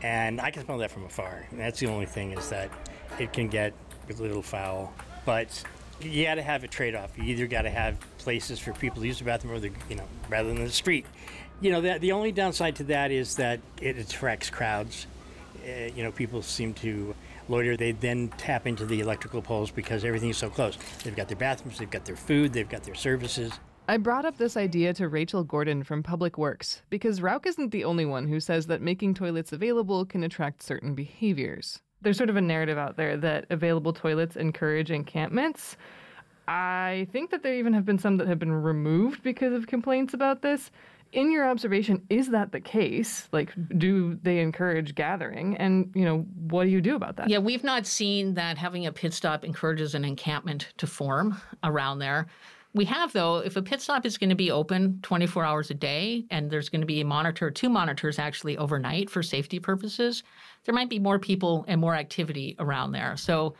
And 0.02 0.40
I 0.40 0.50
can 0.50 0.64
smell 0.64 0.78
that 0.78 0.90
from 0.90 1.04
afar. 1.04 1.46
And 1.50 1.60
that's 1.60 1.78
the 1.78 1.86
only 1.86 2.06
thing 2.06 2.32
is 2.32 2.48
that 2.50 2.70
it 3.20 3.32
can 3.32 3.46
get 3.48 3.72
a 4.10 4.20
little 4.20 4.42
foul. 4.42 4.92
But 5.24 5.62
you 6.00 6.24
got 6.24 6.34
to 6.34 6.42
have 6.42 6.64
a 6.64 6.68
trade-off. 6.68 7.16
You 7.16 7.24
either 7.24 7.46
got 7.46 7.62
to 7.62 7.70
have 7.70 8.00
places 8.18 8.58
for 8.58 8.72
people 8.72 9.00
to 9.00 9.06
use 9.06 9.20
the 9.20 9.24
bathroom, 9.24 9.54
or 9.54 9.60
the 9.60 9.70
you 9.88 9.94
know, 9.94 10.06
rather 10.28 10.48
than 10.48 10.64
the 10.64 10.70
street. 10.70 11.06
You 11.60 11.70
know, 11.70 11.80
that 11.82 12.00
the 12.00 12.12
only 12.12 12.32
downside 12.32 12.76
to 12.76 12.84
that 12.84 13.10
is 13.10 13.36
that 13.36 13.60
it 13.80 13.96
attracts 13.98 14.50
crowds. 14.50 15.06
Uh, 15.64 15.90
you 15.94 16.02
know, 16.02 16.10
people 16.10 16.42
seem 16.42 16.74
to 16.74 17.14
loiter. 17.48 17.76
They 17.76 17.92
then 17.92 18.28
tap 18.36 18.66
into 18.66 18.84
the 18.84 19.00
electrical 19.00 19.42
poles 19.42 19.70
because 19.70 20.04
everything's 20.04 20.38
so 20.38 20.50
close. 20.50 20.76
They've 21.04 21.14
got 21.14 21.28
their 21.28 21.36
bathrooms, 21.36 21.78
they've 21.78 21.90
got 21.90 22.04
their 22.04 22.16
food, 22.16 22.52
they've 22.52 22.68
got 22.68 22.82
their 22.82 22.94
services. 22.94 23.52
I 23.88 23.96
brought 23.96 24.24
up 24.24 24.38
this 24.38 24.56
idea 24.56 24.94
to 24.94 25.08
Rachel 25.08 25.42
Gordon 25.42 25.82
from 25.82 26.02
Public 26.02 26.38
Works 26.38 26.82
because 26.88 27.20
Rauch 27.20 27.46
isn't 27.46 27.72
the 27.72 27.84
only 27.84 28.04
one 28.04 28.28
who 28.28 28.38
says 28.38 28.66
that 28.68 28.80
making 28.80 29.14
toilets 29.14 29.52
available 29.52 30.06
can 30.06 30.22
attract 30.22 30.62
certain 30.62 30.94
behaviors. 30.94 31.80
There's 32.00 32.16
sort 32.16 32.30
of 32.30 32.36
a 32.36 32.40
narrative 32.40 32.78
out 32.78 32.96
there 32.96 33.16
that 33.18 33.46
available 33.50 33.92
toilets 33.92 34.36
encourage 34.36 34.90
encampments. 34.90 35.76
I 36.46 37.06
think 37.12 37.30
that 37.30 37.42
there 37.42 37.54
even 37.54 37.72
have 37.72 37.84
been 37.84 37.98
some 37.98 38.16
that 38.16 38.28
have 38.28 38.38
been 38.38 38.52
removed 38.52 39.22
because 39.22 39.52
of 39.52 39.66
complaints 39.66 40.14
about 40.14 40.42
this. 40.42 40.70
In 41.12 41.30
your 41.30 41.46
observation, 41.46 42.02
is 42.08 42.30
that 42.30 42.52
the 42.52 42.60
case? 42.60 43.28
Like, 43.32 43.52
do 43.76 44.18
they 44.22 44.38
encourage 44.38 44.94
gathering? 44.94 45.56
And, 45.58 45.92
you 45.94 46.06
know, 46.06 46.20
what 46.48 46.64
do 46.64 46.70
you 46.70 46.80
do 46.80 46.96
about 46.96 47.16
that? 47.16 47.28
Yeah, 47.28 47.38
we've 47.38 47.64
not 47.64 47.86
seen 47.86 48.32
that 48.34 48.56
having 48.56 48.86
a 48.86 48.92
pit 48.92 49.12
stop 49.12 49.44
encourages 49.44 49.94
an 49.94 50.06
encampment 50.06 50.72
to 50.78 50.86
form 50.86 51.38
around 51.62 51.98
there. 51.98 52.28
We 52.74 52.86
have, 52.86 53.12
though, 53.12 53.38
if 53.38 53.56
a 53.56 53.62
pit 53.62 53.82
stop 53.82 54.06
is 54.06 54.16
going 54.16 54.30
to 54.30 54.36
be 54.36 54.50
open 54.50 55.00
24 55.02 55.44
hours 55.44 55.70
a 55.70 55.74
day 55.74 56.24
and 56.30 56.50
there's 56.50 56.70
going 56.70 56.80
to 56.80 56.86
be 56.86 57.02
a 57.02 57.04
monitor, 57.04 57.50
two 57.50 57.68
monitors 57.68 58.18
actually 58.18 58.56
overnight 58.56 59.10
for 59.10 59.22
safety 59.22 59.58
purposes, 59.58 60.22
there 60.64 60.74
might 60.74 60.88
be 60.88 60.98
more 60.98 61.18
people 61.18 61.66
and 61.68 61.78
more 61.78 61.94
activity 61.94 62.56
around 62.58 62.92
there. 62.92 63.18
So, 63.18 63.54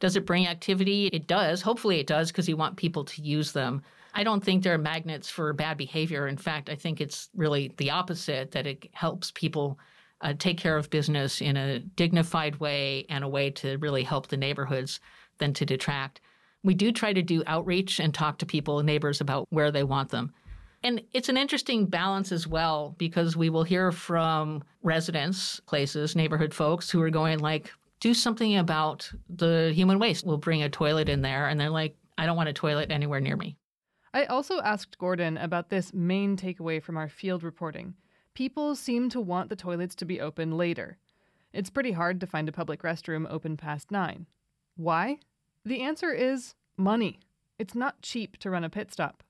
does 0.00 0.16
it 0.16 0.26
bring 0.26 0.46
activity? 0.46 1.06
It 1.08 1.26
does. 1.26 1.60
Hopefully, 1.60 2.00
it 2.00 2.06
does 2.06 2.32
because 2.32 2.48
you 2.48 2.56
want 2.56 2.76
people 2.76 3.04
to 3.04 3.22
use 3.22 3.52
them. 3.52 3.82
I 4.14 4.22
don't 4.22 4.42
think 4.42 4.62
they're 4.62 4.78
magnets 4.78 5.28
for 5.28 5.52
bad 5.52 5.76
behavior. 5.76 6.28
In 6.28 6.36
fact, 6.36 6.70
I 6.70 6.76
think 6.76 7.00
it's 7.00 7.28
really 7.34 7.72
the 7.76 7.90
opposite 7.90 8.52
that 8.52 8.66
it 8.66 8.88
helps 8.92 9.32
people 9.32 9.78
uh, 10.20 10.34
take 10.38 10.56
care 10.56 10.76
of 10.76 10.88
business 10.88 11.40
in 11.40 11.56
a 11.56 11.80
dignified 11.80 12.56
way 12.56 13.06
and 13.08 13.24
a 13.24 13.28
way 13.28 13.50
to 13.50 13.76
really 13.78 14.04
help 14.04 14.28
the 14.28 14.36
neighborhoods 14.36 15.00
than 15.38 15.52
to 15.54 15.66
detract. 15.66 16.20
We 16.62 16.74
do 16.74 16.92
try 16.92 17.12
to 17.12 17.22
do 17.22 17.42
outreach 17.46 17.98
and 17.98 18.14
talk 18.14 18.38
to 18.38 18.46
people, 18.46 18.82
neighbors, 18.82 19.20
about 19.20 19.46
where 19.50 19.70
they 19.70 19.82
want 19.82 20.10
them. 20.10 20.32
And 20.84 21.02
it's 21.12 21.28
an 21.28 21.36
interesting 21.36 21.86
balance 21.86 22.30
as 22.30 22.46
well 22.46 22.94
because 22.98 23.36
we 23.36 23.50
will 23.50 23.64
hear 23.64 23.90
from 23.90 24.62
residents, 24.82 25.58
places, 25.60 26.14
neighborhood 26.14 26.54
folks 26.54 26.90
who 26.90 27.02
are 27.02 27.10
going 27.10 27.40
like, 27.40 27.72
do 28.00 28.14
something 28.14 28.58
about 28.58 29.10
the 29.28 29.72
human 29.74 29.98
waste. 29.98 30.26
We'll 30.26 30.36
bring 30.36 30.62
a 30.62 30.68
toilet 30.68 31.08
in 31.08 31.22
there 31.22 31.48
and 31.48 31.58
they're 31.58 31.70
like, 31.70 31.96
I 32.16 32.26
don't 32.26 32.36
want 32.36 32.50
a 32.50 32.52
toilet 32.52 32.90
anywhere 32.90 33.20
near 33.20 33.36
me. 33.36 33.56
I 34.14 34.26
also 34.26 34.60
asked 34.60 34.96
Gordon 34.98 35.36
about 35.36 35.70
this 35.70 35.92
main 35.92 36.36
takeaway 36.36 36.80
from 36.80 36.96
our 36.96 37.08
field 37.08 37.42
reporting. 37.42 37.94
People 38.32 38.76
seem 38.76 39.10
to 39.10 39.20
want 39.20 39.48
the 39.48 39.56
toilets 39.56 39.96
to 39.96 40.04
be 40.04 40.20
open 40.20 40.56
later. 40.56 40.98
It's 41.52 41.68
pretty 41.68 41.90
hard 41.90 42.20
to 42.20 42.26
find 42.28 42.48
a 42.48 42.52
public 42.52 42.82
restroom 42.82 43.26
open 43.28 43.56
past 43.56 43.90
9. 43.90 44.26
Why? 44.76 45.18
The 45.64 45.80
answer 45.82 46.12
is 46.12 46.54
money. 46.76 47.18
It's 47.58 47.74
not 47.74 48.02
cheap 48.02 48.36
to 48.38 48.50
run 48.50 48.62
a 48.62 48.70
pit 48.70 48.92
stop. 48.92 49.24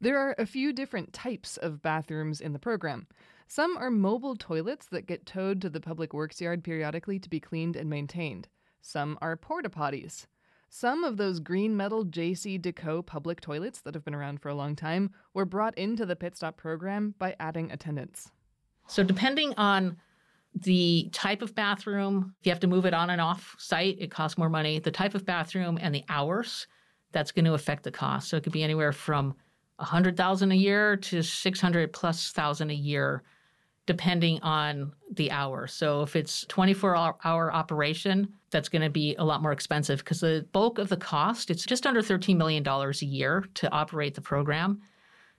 There 0.00 0.18
are 0.18 0.34
a 0.38 0.44
few 0.44 0.72
different 0.72 1.12
types 1.12 1.56
of 1.56 1.80
bathrooms 1.80 2.40
in 2.40 2.52
the 2.52 2.58
program. 2.58 3.06
Some 3.46 3.76
are 3.76 3.92
mobile 3.92 4.34
toilets 4.34 4.86
that 4.86 5.06
get 5.06 5.24
towed 5.24 5.62
to 5.62 5.70
the 5.70 5.80
public 5.80 6.12
works 6.12 6.40
yard 6.40 6.64
periodically 6.64 7.20
to 7.20 7.30
be 7.30 7.38
cleaned 7.38 7.76
and 7.76 7.88
maintained. 7.88 8.48
Some 8.82 9.18
are 9.22 9.36
porta 9.36 9.70
potties. 9.70 10.26
Some 10.68 11.04
of 11.04 11.16
those 11.16 11.40
green 11.40 11.76
metal 11.76 12.04
JCDecaux 12.04 13.06
public 13.06 13.40
toilets 13.40 13.80
that 13.82 13.94
have 13.94 14.04
been 14.04 14.14
around 14.14 14.40
for 14.40 14.48
a 14.48 14.54
long 14.54 14.76
time 14.76 15.10
were 15.32 15.44
brought 15.44 15.76
into 15.78 16.04
the 16.04 16.16
pit 16.16 16.36
stop 16.36 16.56
program 16.56 17.14
by 17.18 17.36
adding 17.40 17.70
attendants. 17.70 18.30
So, 18.88 19.02
depending 19.02 19.54
on 19.56 19.96
the 20.54 21.10
type 21.12 21.42
of 21.42 21.54
bathroom, 21.54 22.34
if 22.40 22.46
you 22.46 22.50
have 22.50 22.60
to 22.60 22.66
move 22.66 22.86
it 22.86 22.94
on 22.94 23.10
and 23.10 23.20
off 23.20 23.54
site, 23.58 23.96
it 24.00 24.10
costs 24.10 24.38
more 24.38 24.48
money. 24.48 24.78
The 24.78 24.90
type 24.90 25.14
of 25.14 25.24
bathroom 25.24 25.78
and 25.80 25.94
the 25.94 26.04
hours, 26.08 26.66
that's 27.12 27.32
going 27.32 27.44
to 27.44 27.54
affect 27.54 27.82
the 27.82 27.90
cost. 27.90 28.28
So 28.28 28.36
it 28.36 28.42
could 28.42 28.52
be 28.52 28.62
anywhere 28.62 28.92
from 28.92 29.34
100,000 29.76 30.52
a 30.52 30.54
year 30.54 30.96
to 30.96 31.22
600 31.22 31.92
plus 31.92 32.32
thousand 32.32 32.70
a 32.70 32.74
year 32.74 33.22
depending 33.86 34.40
on 34.42 34.92
the 35.12 35.30
hour. 35.30 35.66
So 35.66 36.02
if 36.02 36.16
it's 36.16 36.44
24 36.48 37.16
hour 37.24 37.54
operation, 37.54 38.28
that's 38.50 38.68
going 38.68 38.82
to 38.82 38.90
be 38.90 39.14
a 39.16 39.24
lot 39.24 39.42
more 39.42 39.52
expensive 39.52 40.00
because 40.00 40.20
the 40.20 40.46
bulk 40.52 40.78
of 40.78 40.88
the 40.88 40.96
cost, 40.96 41.50
it's 41.50 41.64
just 41.64 41.86
under 41.86 42.02
$13 42.02 42.36
million 42.36 42.66
a 42.66 42.92
year 43.04 43.44
to 43.54 43.70
operate 43.70 44.14
the 44.14 44.20
program. 44.20 44.80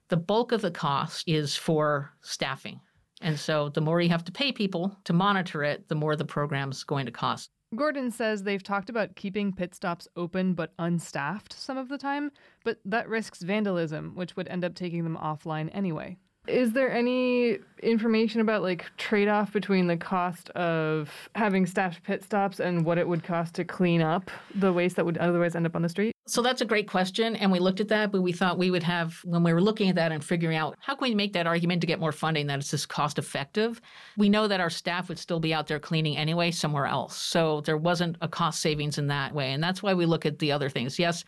The 0.10 0.18
bulk 0.18 0.54
of 0.54 0.62
the 0.62 0.72
cost 0.72 1.28
is 1.28 1.56
for 1.56 2.14
staffing. 2.22 2.80
And 3.22 3.38
so 3.38 3.70
the 3.70 3.82
more 3.82 4.00
you 4.00 4.10
have 4.10 4.24
to 4.26 4.32
pay 4.32 4.52
people 4.52 4.98
to 5.04 5.14
monitor 5.14 5.64
it, 5.64 5.88
the 5.90 5.96
more 5.96 6.16
the 6.16 6.26
program's 6.26 6.84
going 6.84 7.06
to 7.08 7.12
cost. 7.12 7.50
Gordon 7.76 8.12
says 8.12 8.44
they've 8.44 8.64
talked 8.64 8.90
about 8.90 9.16
keeping 9.16 9.52
pit 9.52 9.76
stops 9.76 10.08
open 10.16 10.54
but 10.54 10.74
unstaffed 10.80 11.52
some 11.52 11.78
of 11.78 11.90
the 11.90 11.98
time, 11.98 12.32
but 12.64 12.80
that 12.86 13.10
risks 13.10 13.42
vandalism, 13.42 14.16
which 14.16 14.38
would 14.38 14.48
end 14.48 14.64
up 14.64 14.74
taking 14.74 15.04
them 15.04 15.18
offline 15.18 15.70
anyway. 15.74 16.18
Is 16.48 16.74
there 16.74 16.92
any 16.92 17.60
information 17.84 18.42
about 18.42 18.62
like 18.64 18.86
trade 18.98 19.28
off 19.28 19.54
between 19.54 19.88
the 19.88 19.98
cost 19.98 20.50
of 20.52 21.12
having 21.36 21.66
staffed 21.66 22.04
pit 22.04 22.24
stops 22.24 22.60
and 22.60 22.86
what 22.86 22.98
it 22.98 23.08
would 23.08 23.24
cost 23.24 23.54
to 23.56 23.66
clean 23.66 24.02
up 24.02 24.32
the 24.56 24.74
waste 24.74 24.96
that 24.96 25.06
would 25.06 25.18
otherwise 25.18 25.56
end 25.56 25.66
up 25.66 25.76
on 25.76 25.82
the 25.82 25.90
street? 25.90 26.14
So 26.26 26.42
that's 26.42 26.62
a 26.62 26.66
great 26.66 26.90
question. 26.90 27.36
And 27.36 27.52
we 27.52 27.60
looked 27.60 27.80
at 27.80 27.88
that, 27.90 28.12
but 28.12 28.22
we 28.22 28.32
thought 28.32 28.58
we 28.58 28.72
would 28.72 28.84
have, 28.84 29.16
when 29.24 29.44
we 29.44 29.54
were 29.54 29.62
looking 29.62 29.90
at 29.90 29.96
that 29.96 30.12
and 30.12 30.24
figuring 30.24 30.58
out 30.58 30.76
how 30.80 30.96
can 30.96 31.10
we 31.10 31.16
make 31.16 31.34
that 31.34 31.48
argument 31.48 31.82
to 31.82 31.88
get 31.88 32.00
more 32.00 32.12
funding 32.12 32.48
that 32.48 32.60
it's 32.60 32.72
just 32.72 32.90
cost 32.90 33.18
effective, 33.18 33.80
we 34.18 34.28
know 34.28 34.48
that 34.48 34.60
our 34.60 34.70
staff 34.70 35.08
would 35.08 35.20
still 35.20 35.40
be 35.40 35.54
out 35.54 35.68
there 35.68 35.80
cleaning 35.80 36.18
anyway 36.18 36.52
somewhere 36.52 36.86
else. 36.86 37.16
So 37.16 37.62
there 37.62 37.78
wasn't 37.78 38.18
a 38.22 38.28
cost 38.28 38.60
savings 38.62 38.98
in 38.98 39.08
that 39.08 39.34
way. 39.34 39.54
And 39.54 39.64
that's 39.64 39.82
why 39.82 39.94
we 39.94 40.06
look 40.06 40.26
at 40.26 40.40
the 40.40 40.52
other 40.52 40.70
things. 40.70 41.00
Yes, 41.00 41.24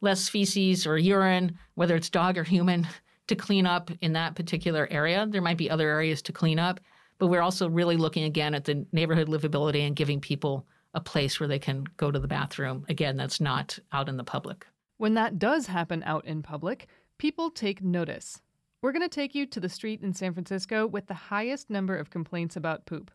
less 0.00 0.28
feces 0.28 0.86
or 0.86 0.98
urine, 0.98 1.58
whether 1.74 1.96
it's 1.96 2.10
dog 2.10 2.36
or 2.36 2.44
human, 2.44 2.86
to 3.26 3.36
clean 3.36 3.66
up 3.66 3.90
in 4.00 4.12
that 4.12 4.34
particular 4.34 4.86
area. 4.90 5.26
There 5.28 5.42
might 5.42 5.58
be 5.58 5.70
other 5.70 5.88
areas 5.88 6.22
to 6.22 6.32
clean 6.32 6.58
up, 6.58 6.80
but 7.18 7.28
we're 7.28 7.40
also 7.40 7.68
really 7.68 7.96
looking 7.96 8.24
again 8.24 8.54
at 8.54 8.64
the 8.64 8.86
neighborhood 8.92 9.28
livability 9.28 9.86
and 9.86 9.96
giving 9.96 10.20
people 10.20 10.66
a 10.94 11.00
place 11.00 11.40
where 11.40 11.48
they 11.48 11.58
can 11.58 11.84
go 11.96 12.10
to 12.10 12.18
the 12.18 12.28
bathroom. 12.28 12.84
Again, 12.88 13.16
that's 13.16 13.40
not 13.40 13.78
out 13.92 14.08
in 14.08 14.16
the 14.16 14.24
public. 14.24 14.66
When 14.98 15.14
that 15.14 15.38
does 15.38 15.66
happen 15.66 16.02
out 16.04 16.24
in 16.24 16.42
public, 16.42 16.86
people 17.18 17.50
take 17.50 17.82
notice. 17.82 18.40
We're 18.80 18.92
going 18.92 19.02
to 19.02 19.08
take 19.08 19.34
you 19.34 19.46
to 19.46 19.60
the 19.60 19.68
street 19.68 20.02
in 20.02 20.12
San 20.12 20.34
Francisco 20.34 20.86
with 20.86 21.06
the 21.06 21.14
highest 21.14 21.70
number 21.70 21.96
of 21.96 22.10
complaints 22.10 22.54
about 22.54 22.86
poop, 22.86 23.10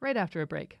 right 0.00 0.16
after 0.16 0.42
a 0.42 0.46
break. 0.46 0.80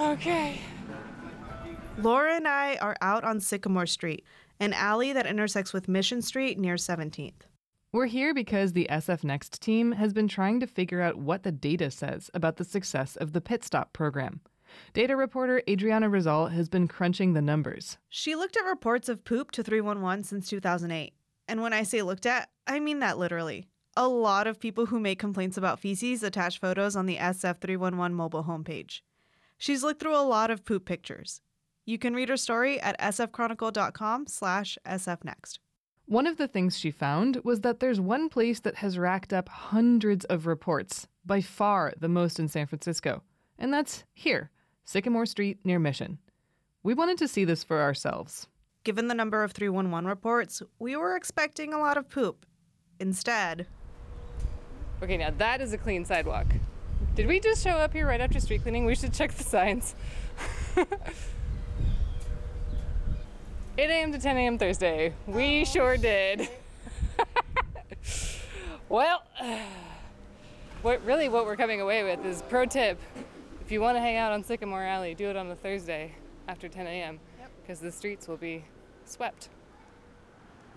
Okay. 0.00 0.60
Laura 1.98 2.34
and 2.34 2.48
I 2.48 2.76
are 2.76 2.96
out 3.00 3.22
on 3.22 3.38
Sycamore 3.40 3.86
Street, 3.86 4.24
an 4.58 4.72
alley 4.72 5.12
that 5.12 5.26
intersects 5.26 5.72
with 5.72 5.88
Mission 5.88 6.20
Street 6.20 6.58
near 6.58 6.74
17th. 6.74 7.42
We're 7.92 8.06
here 8.06 8.34
because 8.34 8.72
the 8.72 8.88
SF 8.90 9.22
Next 9.22 9.62
team 9.62 9.92
has 9.92 10.12
been 10.12 10.26
trying 10.26 10.58
to 10.58 10.66
figure 10.66 11.00
out 11.00 11.18
what 11.18 11.44
the 11.44 11.52
data 11.52 11.92
says 11.92 12.28
about 12.34 12.56
the 12.56 12.64
success 12.64 13.14
of 13.14 13.32
the 13.32 13.40
pit 13.40 13.62
stop 13.62 13.92
program. 13.92 14.40
Data 14.92 15.14
reporter 15.14 15.62
Adriana 15.68 16.10
Rezal 16.10 16.50
has 16.50 16.68
been 16.68 16.88
crunching 16.88 17.32
the 17.34 17.42
numbers. 17.42 17.96
She 18.08 18.34
looked 18.34 18.56
at 18.56 18.64
reports 18.64 19.08
of 19.08 19.22
poop 19.24 19.52
to 19.52 19.62
311 19.62 20.24
since 20.24 20.48
2008. 20.48 21.14
And 21.46 21.62
when 21.62 21.72
I 21.72 21.84
say 21.84 22.02
looked 22.02 22.26
at, 22.26 22.48
I 22.66 22.80
mean 22.80 22.98
that 22.98 23.16
literally. 23.16 23.68
A 23.96 24.08
lot 24.08 24.48
of 24.48 24.58
people 24.58 24.86
who 24.86 24.98
make 24.98 25.20
complaints 25.20 25.56
about 25.56 25.78
feces 25.78 26.24
attach 26.24 26.58
photos 26.58 26.96
on 26.96 27.06
the 27.06 27.18
SF 27.18 27.60
311 27.60 28.12
mobile 28.16 28.42
homepage. 28.42 29.02
She's 29.58 29.82
looked 29.82 30.00
through 30.00 30.16
a 30.16 30.22
lot 30.22 30.50
of 30.50 30.64
poop 30.64 30.84
pictures. 30.84 31.40
You 31.86 31.98
can 31.98 32.14
read 32.14 32.28
her 32.28 32.36
story 32.36 32.80
at 32.80 32.98
sfchronicle.com 33.00 34.26
slash 34.26 34.78
sfnext. 34.86 35.58
One 36.06 36.26
of 36.26 36.36
the 36.36 36.48
things 36.48 36.78
she 36.78 36.90
found 36.90 37.40
was 37.44 37.60
that 37.62 37.80
there's 37.80 38.00
one 38.00 38.28
place 38.28 38.60
that 38.60 38.76
has 38.76 38.98
racked 38.98 39.32
up 39.32 39.48
hundreds 39.48 40.24
of 40.26 40.46
reports, 40.46 41.06
by 41.24 41.40
far 41.40 41.92
the 41.98 42.08
most 42.08 42.38
in 42.38 42.48
San 42.48 42.66
Francisco, 42.66 43.22
and 43.58 43.72
that's 43.72 44.04
here, 44.12 44.50
Sycamore 44.84 45.26
Street 45.26 45.58
near 45.64 45.78
Mission. 45.78 46.18
We 46.82 46.92
wanted 46.92 47.16
to 47.18 47.28
see 47.28 47.44
this 47.46 47.64
for 47.64 47.80
ourselves. 47.80 48.48
Given 48.84 49.08
the 49.08 49.14
number 49.14 49.42
of 49.42 49.52
311 49.52 50.06
reports, 50.06 50.62
we 50.78 50.94
were 50.94 51.16
expecting 51.16 51.72
a 51.72 51.78
lot 51.78 51.96
of 51.96 52.10
poop. 52.10 52.44
Instead, 53.00 53.66
Okay, 55.02 55.16
now 55.16 55.30
that 55.38 55.60
is 55.60 55.72
a 55.72 55.78
clean 55.78 56.04
sidewalk. 56.04 56.46
Did 57.14 57.28
we 57.28 57.38
just 57.38 57.62
show 57.62 57.70
up 57.70 57.92
here 57.92 58.08
right 58.08 58.20
after 58.20 58.40
street 58.40 58.62
cleaning? 58.62 58.86
We 58.86 58.96
should 58.96 59.12
check 59.12 59.32
the 59.32 59.44
signs. 59.44 59.94
8 63.78 63.90
a.m. 63.90 64.10
to 64.10 64.18
10 64.18 64.36
a.m. 64.36 64.58
Thursday. 64.58 65.12
We 65.28 65.60
oh, 65.60 65.64
sure 65.64 65.96
did. 65.96 66.48
well, 68.88 69.22
what 70.82 71.04
really 71.04 71.28
what 71.28 71.46
we're 71.46 71.56
coming 71.56 71.80
away 71.80 72.02
with 72.02 72.24
is 72.26 72.42
pro 72.48 72.66
tip: 72.66 72.98
if 73.60 73.70
you 73.70 73.80
want 73.80 73.96
to 73.96 74.00
hang 74.00 74.16
out 74.16 74.32
on 74.32 74.42
Sycamore 74.42 74.82
Alley, 74.82 75.14
do 75.14 75.30
it 75.30 75.36
on 75.36 75.48
a 75.52 75.56
Thursday 75.56 76.16
after 76.48 76.68
10 76.68 76.88
a.m. 76.88 77.20
because 77.62 77.78
the 77.78 77.92
streets 77.92 78.26
will 78.26 78.36
be 78.36 78.64
swept. 79.04 79.50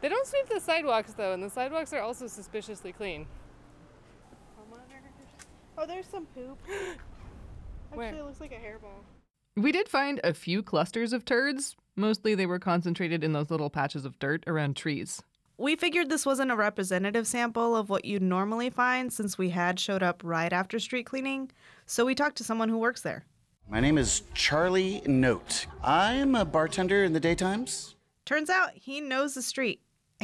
They 0.02 0.10
don't 0.10 0.28
sweep 0.28 0.50
the 0.50 0.60
sidewalks 0.60 1.14
though, 1.14 1.34
and 1.34 1.42
the 1.42 1.50
sidewalks 1.50 1.94
are 1.94 2.02
also 2.02 2.28
suspiciously 2.28 2.92
clean. 2.92 3.26
Oh, 5.78 5.86
there's 5.86 6.08
some 6.08 6.26
poop. 6.28 6.58
Where? 7.94 8.08
Actually, 8.08 8.22
it 8.22 8.26
looks 8.26 8.42
like 8.42 8.52
a 8.52 8.56
hairball. 8.56 9.04
We 9.56 9.72
did 9.72 9.88
find 9.88 10.20
a 10.24 10.34
few 10.34 10.64
clusters 10.64 11.14
of 11.14 11.26
turds. 11.26 11.76
Mostly 11.96 12.36
they 12.36 12.46
were 12.46 12.60
concentrated 12.60 13.24
in 13.24 13.34
those 13.34 13.50
little 13.50 13.70
patches 13.70 14.06
of 14.06 14.20
dirt 14.20 14.44
around 14.48 14.76
trees. 14.76 15.22
We 15.58 15.76
figured 15.76 16.10
this 16.10 16.26
wasn't 16.26 16.52
a 16.52 16.56
representative 16.56 17.26
sample 17.26 17.76
of 17.76 17.90
what 17.90 18.06
you'd 18.06 18.22
normally 18.22 18.70
find 18.70 19.12
since 19.12 19.38
we 19.38 19.50
had 19.50 19.80
showed 19.80 20.04
up 20.04 20.22
right 20.24 20.54
after 20.54 20.78
street 20.78 21.08
cleaning, 21.08 21.50
so 21.88 22.06
we 22.06 22.14
talked 22.14 22.38
to 22.38 22.44
someone 22.44 22.70
who 22.70 22.78
works 22.78 23.02
there. 23.02 23.26
My 23.68 23.80
name 23.80 23.98
is 23.98 24.22
Charlie 24.36 25.02
Note. 25.08 25.66
I'm 25.84 26.36
a 26.36 26.46
bartender 26.46 27.04
in 27.04 27.14
the 27.14 27.20
daytimes. 27.20 27.96
Turns 28.26 28.52
out 28.52 28.72
he 28.76 29.02
knows 29.02 29.34
the 29.34 29.42
street 29.42 29.82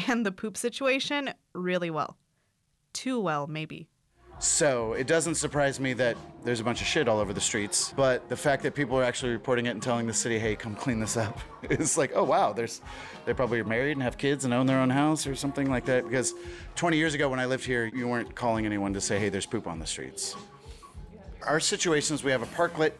and 0.08 0.24
the 0.24 0.32
poop 0.32 0.56
situation 0.56 1.34
really 1.54 1.90
well. 1.90 2.18
Too 2.94 3.20
well, 3.20 3.48
maybe. 3.48 3.90
So 4.44 4.92
it 4.92 5.08
doesn't 5.08 5.36
surprise 5.36 5.80
me 5.80 5.94
that 5.94 6.18
there's 6.44 6.60
a 6.60 6.66
bunch 6.66 6.82
of 6.82 6.88
shit 6.88 7.08
all 7.08 7.20
over 7.20 7.32
the 7.32 7.40
streets, 7.40 7.94
but 7.96 8.28
the 8.28 8.36
fact 8.36 8.62
that 8.64 8.76
people 8.76 9.00
are 9.00 9.04
actually 9.04 9.32
reporting 9.32 9.68
it 9.68 9.70
and 9.70 9.82
telling 9.82 10.06
the 10.06 10.14
city, 10.14 10.38
"Hey, 10.38 10.58
come 10.58 10.76
clean 10.76 11.00
this 11.00 11.16
up," 11.16 11.40
is 11.70 11.98
like, 11.98 12.12
oh 12.14 12.26
wow, 12.26 12.52
there's 12.52 12.82
they 13.24 13.34
probably 13.34 13.62
are 13.62 13.64
married 13.64 13.94
and 13.94 14.04
have 14.04 14.18
kids 14.18 14.44
and 14.44 14.54
own 14.54 14.66
their 14.66 14.80
own 14.80 14.90
house 14.90 15.26
or 15.26 15.34
something 15.34 15.70
like 15.70 15.86
that. 15.86 16.04
Because 16.04 16.34
20 16.76 16.98
years 16.98 17.14
ago 17.14 17.30
when 17.30 17.40
I 17.40 17.46
lived 17.46 17.64
here, 17.64 17.90
you 17.94 18.06
weren't 18.06 18.36
calling 18.36 18.66
anyone 18.66 18.94
to 18.96 19.00
say, 19.00 19.18
"Hey, 19.18 19.30
there's 19.30 19.46
poop 19.46 19.66
on 19.66 19.80
the 19.80 19.88
streets." 19.88 20.36
Our 21.44 21.62
situations, 21.62 22.22
we 22.22 22.32
have 22.32 22.44
a 22.44 22.48
parklet, 22.48 22.92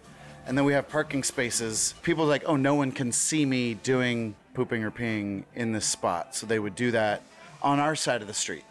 and 0.48 0.58
then 0.58 0.64
we 0.64 0.72
have 0.72 0.88
parking 0.88 1.24
spaces. 1.24 1.94
People 2.04 2.24
are 2.24 2.28
like, 2.28 2.44
oh, 2.46 2.56
no 2.56 2.76
one 2.76 2.94
can 2.94 3.12
see 3.12 3.46
me 3.46 3.74
doing 3.74 4.36
pooping 4.54 4.82
or 4.82 4.92
peeing 4.92 5.44
in 5.56 5.74
this 5.74 5.86
spot, 5.86 6.36
so 6.36 6.46
they 6.48 6.60
would 6.60 6.76
do 6.76 6.92
that 6.92 7.22
on 7.62 7.82
our 7.82 7.96
side 7.96 8.22
of 8.22 8.28
the 8.28 8.34
street 8.34 8.64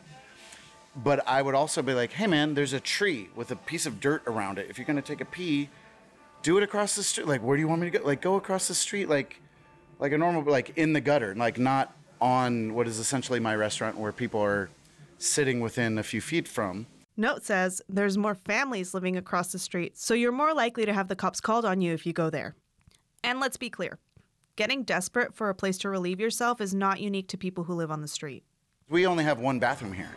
but 0.96 1.26
I 1.26 1.42
would 1.42 1.54
also 1.54 1.82
be 1.82 1.94
like, 1.94 2.12
hey 2.12 2.26
man, 2.26 2.54
there's 2.54 2.72
a 2.72 2.80
tree 2.80 3.30
with 3.34 3.50
a 3.50 3.56
piece 3.56 3.86
of 3.86 4.00
dirt 4.00 4.22
around 4.26 4.58
it. 4.58 4.68
If 4.68 4.78
you're 4.78 4.86
gonna 4.86 5.02
take 5.02 5.20
a 5.20 5.26
pee, 5.26 5.68
do 6.42 6.56
it 6.58 6.62
across 6.62 6.96
the 6.96 7.02
street. 7.02 7.26
Like, 7.26 7.42
where 7.42 7.56
do 7.56 7.60
you 7.60 7.68
want 7.68 7.80
me 7.80 7.90
to 7.90 7.98
go? 7.98 8.04
Like, 8.04 8.20
go 8.20 8.36
across 8.36 8.68
the 8.68 8.74
street, 8.74 9.08
like, 9.08 9.40
like 9.98 10.12
a 10.12 10.18
normal, 10.18 10.42
like 10.42 10.76
in 10.76 10.92
the 10.92 11.00
gutter, 11.00 11.34
like 11.34 11.58
not 11.58 11.94
on 12.20 12.74
what 12.74 12.86
is 12.86 12.98
essentially 12.98 13.40
my 13.40 13.54
restaurant 13.54 13.96
where 13.96 14.12
people 14.12 14.40
are 14.40 14.70
sitting 15.18 15.60
within 15.60 15.98
a 15.98 16.02
few 16.02 16.20
feet 16.20 16.48
from. 16.48 16.86
Note 17.16 17.44
says 17.44 17.82
there's 17.88 18.16
more 18.16 18.34
families 18.34 18.94
living 18.94 19.16
across 19.16 19.52
the 19.52 19.58
street, 19.58 19.98
so 19.98 20.14
you're 20.14 20.32
more 20.32 20.54
likely 20.54 20.86
to 20.86 20.92
have 20.92 21.08
the 21.08 21.16
cops 21.16 21.40
called 21.40 21.64
on 21.64 21.80
you 21.80 21.92
if 21.92 22.06
you 22.06 22.12
go 22.12 22.30
there. 22.30 22.54
And 23.22 23.38
let's 23.38 23.56
be 23.56 23.70
clear 23.70 23.98
getting 24.56 24.82
desperate 24.82 25.34
for 25.34 25.48
a 25.48 25.54
place 25.54 25.78
to 25.78 25.88
relieve 25.88 26.20
yourself 26.20 26.60
is 26.60 26.74
not 26.74 27.00
unique 27.00 27.28
to 27.28 27.38
people 27.38 27.64
who 27.64 27.74
live 27.74 27.90
on 27.90 28.02
the 28.02 28.08
street. 28.08 28.44
We 28.88 29.06
only 29.06 29.24
have 29.24 29.40
one 29.40 29.58
bathroom 29.58 29.92
here. 29.92 30.10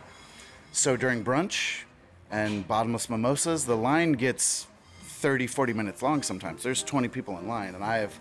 So 0.72 0.96
during 0.96 1.24
brunch 1.24 1.82
and 2.30 2.66
bottomless 2.66 3.08
mimosas, 3.08 3.64
the 3.64 3.76
line 3.76 4.12
gets 4.12 4.66
30, 5.02 5.46
40 5.46 5.72
minutes 5.72 6.02
long 6.02 6.22
sometimes. 6.22 6.62
There's 6.62 6.82
20 6.82 7.08
people 7.08 7.38
in 7.38 7.48
line, 7.48 7.74
and 7.74 7.82
I 7.82 7.98
have 7.98 8.18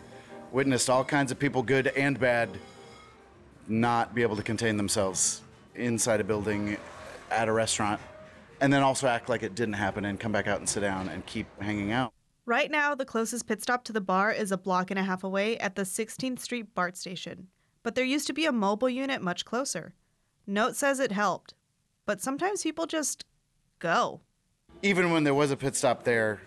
witnessed 0.51 0.89
all 0.89 1.03
kinds 1.03 1.31
of 1.31 1.39
people, 1.39 1.61
good 1.61 1.87
and 1.87 2.19
bad, 2.19 2.49
not 3.67 4.15
be 4.15 4.21
able 4.21 4.35
to 4.37 4.43
contain 4.43 4.77
themselves 4.77 5.41
inside 5.75 6.21
a 6.21 6.23
building 6.23 6.77
at 7.29 7.47
a 7.47 7.51
restaurant, 7.51 7.99
and 8.61 8.71
then 8.71 8.81
also 8.81 9.07
act 9.07 9.27
like 9.27 9.43
it 9.43 9.55
didn't 9.55 9.73
happen 9.73 10.05
and 10.05 10.19
come 10.19 10.31
back 10.31 10.47
out 10.47 10.59
and 10.59 10.69
sit 10.69 10.79
down 10.79 11.09
and 11.09 11.25
keep 11.25 11.47
hanging 11.61 11.91
out. 11.91 12.13
Right 12.45 12.69
now, 12.69 12.93
the 12.93 13.05
closest 13.05 13.47
pit 13.47 13.61
stop 13.63 13.83
to 13.85 13.93
the 13.93 13.99
bar 13.99 14.31
is 14.31 14.51
a 14.51 14.57
block 14.57 14.91
and 14.91 14.99
a 14.99 15.03
half 15.03 15.23
away 15.23 15.57
at 15.57 15.75
the 15.75 15.81
16th 15.81 16.39
Street 16.39 16.75
BART 16.75 16.95
station. 16.95 17.47
But 17.81 17.95
there 17.95 18.05
used 18.05 18.27
to 18.27 18.33
be 18.33 18.45
a 18.45 18.51
mobile 18.51 18.89
unit 18.89 19.21
much 19.21 19.45
closer. 19.45 19.93
Note 20.47 20.75
says 20.75 20.99
it 20.99 21.11
helped, 21.11 21.55
but 22.05 22.21
sometimes 22.21 22.63
people 22.63 22.85
just 22.85 23.23
go. 23.79 24.21
Even 24.81 25.11
when 25.11 25.23
there 25.23 25.33
was 25.33 25.51
a 25.51 25.57
pit 25.57 25.75
stop 25.75 26.03
there, 26.03 26.41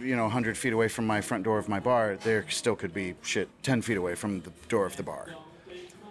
you 0.00 0.14
know, 0.16 0.24
100 0.24 0.56
feet 0.56 0.72
away 0.72 0.88
from 0.88 1.06
my 1.06 1.20
front 1.20 1.44
door 1.44 1.58
of 1.58 1.68
my 1.68 1.80
bar, 1.80 2.16
there 2.22 2.48
still 2.48 2.76
could 2.76 2.92
be 2.92 3.14
shit 3.22 3.48
10 3.62 3.82
feet 3.82 3.96
away 3.96 4.14
from 4.14 4.40
the 4.42 4.50
door 4.68 4.86
of 4.86 4.96
the 4.96 5.02
bar. 5.02 5.28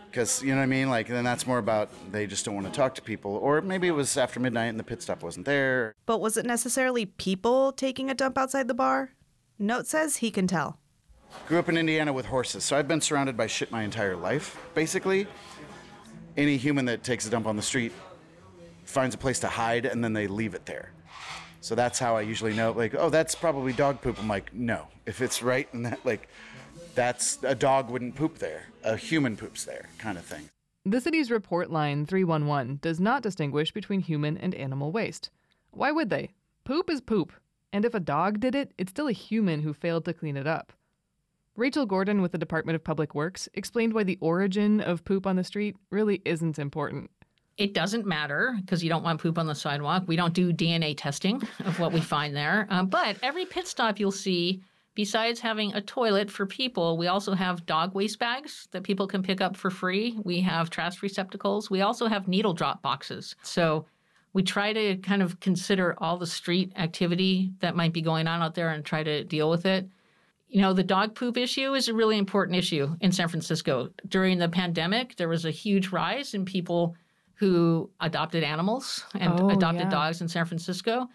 Because, 0.10 0.42
you 0.42 0.50
know 0.50 0.58
what 0.58 0.64
I 0.64 0.68
mean? 0.68 0.90
Like, 0.90 1.08
then 1.08 1.24
that's 1.24 1.46
more 1.46 1.60
about 1.60 1.90
they 2.12 2.26
just 2.26 2.46
don't 2.46 2.56
want 2.56 2.66
to 2.66 2.74
talk 2.74 2.96
to 2.96 3.02
people. 3.02 3.36
Or 3.36 3.62
maybe 3.62 3.88
it 3.88 3.92
was 3.92 4.18
after 4.18 4.40
midnight 4.40 4.68
and 4.68 4.80
the 4.80 4.84
pit 4.84 5.02
stop 5.02 5.22
wasn't 5.22 5.46
there. 5.46 5.94
But 6.06 6.22
was 6.22 6.38
it 6.38 6.46
necessarily 6.46 7.06
people 7.06 7.72
taking 7.72 8.10
a 8.10 8.16
dump 8.16 8.38
outside 8.38 8.68
the 8.68 8.74
bar? 8.74 9.12
Note 9.60 9.86
says 9.86 10.18
he 10.18 10.32
can 10.32 10.48
tell. 10.48 10.80
Grew 11.48 11.60
up 11.60 11.70
in 11.70 11.78
Indiana 11.78 12.14
with 12.14 12.26
horses, 12.26 12.64
so 12.64 12.78
I've 12.78 12.88
been 12.88 13.02
surrounded 13.02 13.36
by 13.36 13.48
shit 13.48 13.72
my 13.72 13.84
entire 13.84 14.16
life, 14.16 14.58
basically. 14.74 15.28
Any 16.36 16.58
human 16.58 16.86
that 16.86 17.04
takes 17.04 17.28
a 17.28 17.30
dump 17.30 17.46
on 17.46 17.56
the 17.56 17.62
street 17.62 17.92
finds 18.88 19.16
a 19.16 19.18
place 19.18 19.40
to 19.40 19.48
hide 19.48 19.86
and 19.86 20.04
then 20.04 20.14
they 20.14 20.28
leave 20.28 20.54
it 20.54 20.66
there. 20.66 20.92
So 21.62 21.76
that's 21.76 22.00
how 22.00 22.16
I 22.16 22.22
usually 22.22 22.54
know, 22.54 22.72
like, 22.72 22.96
oh, 22.96 23.10
that's 23.10 23.36
probably 23.36 23.74
dog 23.74 24.02
poop. 24.02 24.20
I'm 24.20 24.28
like, 24.28 24.54
no. 24.54 24.88
If 25.06 25.22
it's 25.22 25.42
right 25.42 25.72
and 25.74 25.86
that, 25.86 26.06
like, 26.06 26.30
that's 26.96 27.40
a 27.44 27.56
dog 27.56 27.90
wouldn't 27.90 28.16
poop 28.16 28.38
there. 28.38 28.66
A 28.84 28.96
human 28.96 29.36
poops 29.36 29.66
there, 29.66 29.90
kind 29.98 30.18
of 30.18 30.26
thing. 30.26 30.50
The 30.86 31.02
city's 31.02 31.30
report 31.30 31.70
line 31.70 32.06
311 32.06 32.80
does 32.82 33.00
not 33.00 33.22
distinguish 33.22 33.72
between 33.74 34.00
human 34.00 34.38
and 34.38 34.56
animal 34.56 34.92
waste. 34.92 35.30
Why 35.72 35.92
would 35.92 36.10
they? 36.10 36.32
Poop 36.64 36.90
is 36.90 37.02
poop. 37.02 37.34
And 37.74 37.84
if 37.84 37.94
a 37.94 38.00
dog 38.00 38.40
did 38.40 38.56
it, 38.56 38.72
it's 38.78 38.92
still 38.92 39.08
a 39.08 39.14
human 39.14 39.62
who 39.62 39.74
failed 39.74 40.06
to 40.06 40.14
clean 40.14 40.38
it 40.38 40.48
up. 40.48 40.72
Rachel 41.56 41.86
Gordon 41.86 42.22
with 42.22 42.32
the 42.32 42.38
Department 42.38 42.76
of 42.76 42.84
Public 42.84 43.14
Works 43.14 43.50
explained 43.54 43.94
why 43.94 44.04
the 44.04 44.20
origin 44.22 44.80
of 44.80 45.04
poop 45.04 45.28
on 45.28 45.36
the 45.36 45.44
street 45.44 45.76
really 45.90 46.22
isn't 46.24 46.60
important. 46.60 47.10
It 47.58 47.74
doesn't 47.74 48.06
matter 48.06 48.56
because 48.62 48.84
you 48.84 48.90
don't 48.90 49.04
want 49.04 49.20
poop 49.20 49.38
on 49.40 49.48
the 49.48 49.56
sidewalk. 49.56 50.04
We 50.06 50.16
don't 50.16 50.34
do 50.34 50.54
DNA 50.54 50.94
testing 50.96 51.42
of 51.66 51.80
what 51.80 51.92
we 51.92 52.02
find 52.02 52.36
there. 52.36 52.68
Um, 52.70 52.88
but 52.88 53.18
every 53.24 53.46
pit 53.46 53.68
stop 53.68 54.00
you'll 54.00 54.12
see, 54.12 54.62
besides 54.94 55.40
having 55.40 55.74
a 55.74 55.82
toilet 55.82 56.30
for 56.30 56.46
people, 56.46 56.98
we 56.98 57.08
also 57.08 57.34
have 57.34 57.66
dog 57.66 57.96
waste 57.96 58.20
bags 58.20 58.68
that 58.72 58.84
people 58.84 59.08
can 59.08 59.24
pick 59.24 59.42
up 59.42 59.58
for 59.58 59.72
free. 59.72 60.20
We 60.24 60.42
have 60.42 60.70
trash 60.70 61.02
receptacles. 61.02 61.70
We 61.72 61.82
also 61.82 62.06
have 62.06 62.28
needle 62.28 62.54
drop 62.54 62.84
boxes. 62.84 63.36
So 63.42 63.88
we 64.34 64.44
try 64.44 64.72
to 64.72 64.98
kind 64.98 65.24
of 65.24 65.40
consider 65.40 65.96
all 65.98 66.18
the 66.18 66.28
street 66.28 66.72
activity 66.76 67.54
that 67.62 67.76
might 67.76 67.92
be 67.92 68.02
going 68.02 68.28
on 68.28 68.44
out 68.44 68.54
there 68.54 68.70
and 68.70 68.86
try 68.86 69.02
to 69.02 69.24
deal 69.24 69.50
with 69.50 69.66
it. 69.66 69.90
You 70.48 70.62
know, 70.62 70.74
the 70.74 70.84
dog 70.84 71.16
poop 71.16 71.38
issue 71.38 71.74
is 71.74 71.88
a 71.88 71.94
really 71.94 72.20
important 72.20 72.56
issue 72.56 72.96
in 73.02 73.12
San 73.12 73.30
Francisco. 73.30 73.90
During 74.08 74.38
the 74.38 74.48
pandemic, 74.48 75.16
there 75.16 75.28
was 75.28 75.44
a 75.44 75.52
huge 75.52 75.90
rise 75.90 76.36
in 76.36 76.46
people 76.46 76.96
who 77.38 77.90
adopted 78.00 78.44
animals 78.44 79.06
and 79.14 79.40
Oh, 79.40 79.50
adopted 79.50 79.84
yeah. 79.84 79.90
dogs 79.90 80.22
in 80.22 80.28
San 80.28 80.46
Francisco. 80.46 81.08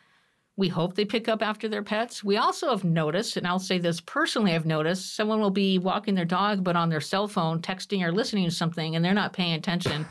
We 0.57 0.69
hope 0.69 0.95
they 0.95 1.05
pick 1.05 1.29
up 1.29 1.43
after 1.43 1.67
their 1.67 1.83
pets. 1.83 2.23
We 2.23 2.37
also 2.37 2.71
have 2.71 2.85
noticed, 2.85 3.37
and 3.37 3.47
I'll 3.47 3.59
say 3.59 3.79
this 3.79 4.01
personally, 4.01 4.55
I've 4.55 4.67
noticed 4.67 5.17
someone 5.17 5.41
will 5.41 5.51
be 5.51 5.79
walking 5.79 6.15
their 6.15 6.27
dog, 6.27 6.63
but 6.63 6.77
on 6.77 6.91
their 6.91 7.01
cell 7.01 7.27
phone, 7.27 7.61
texting 7.63 8.03
or 8.03 8.13
listening 8.13 8.45
to 8.45 8.55
something, 8.55 8.95
and 8.95 9.05
they're 9.05 9.15
not 9.15 9.33
paying 9.33 9.55
attention 9.55 10.07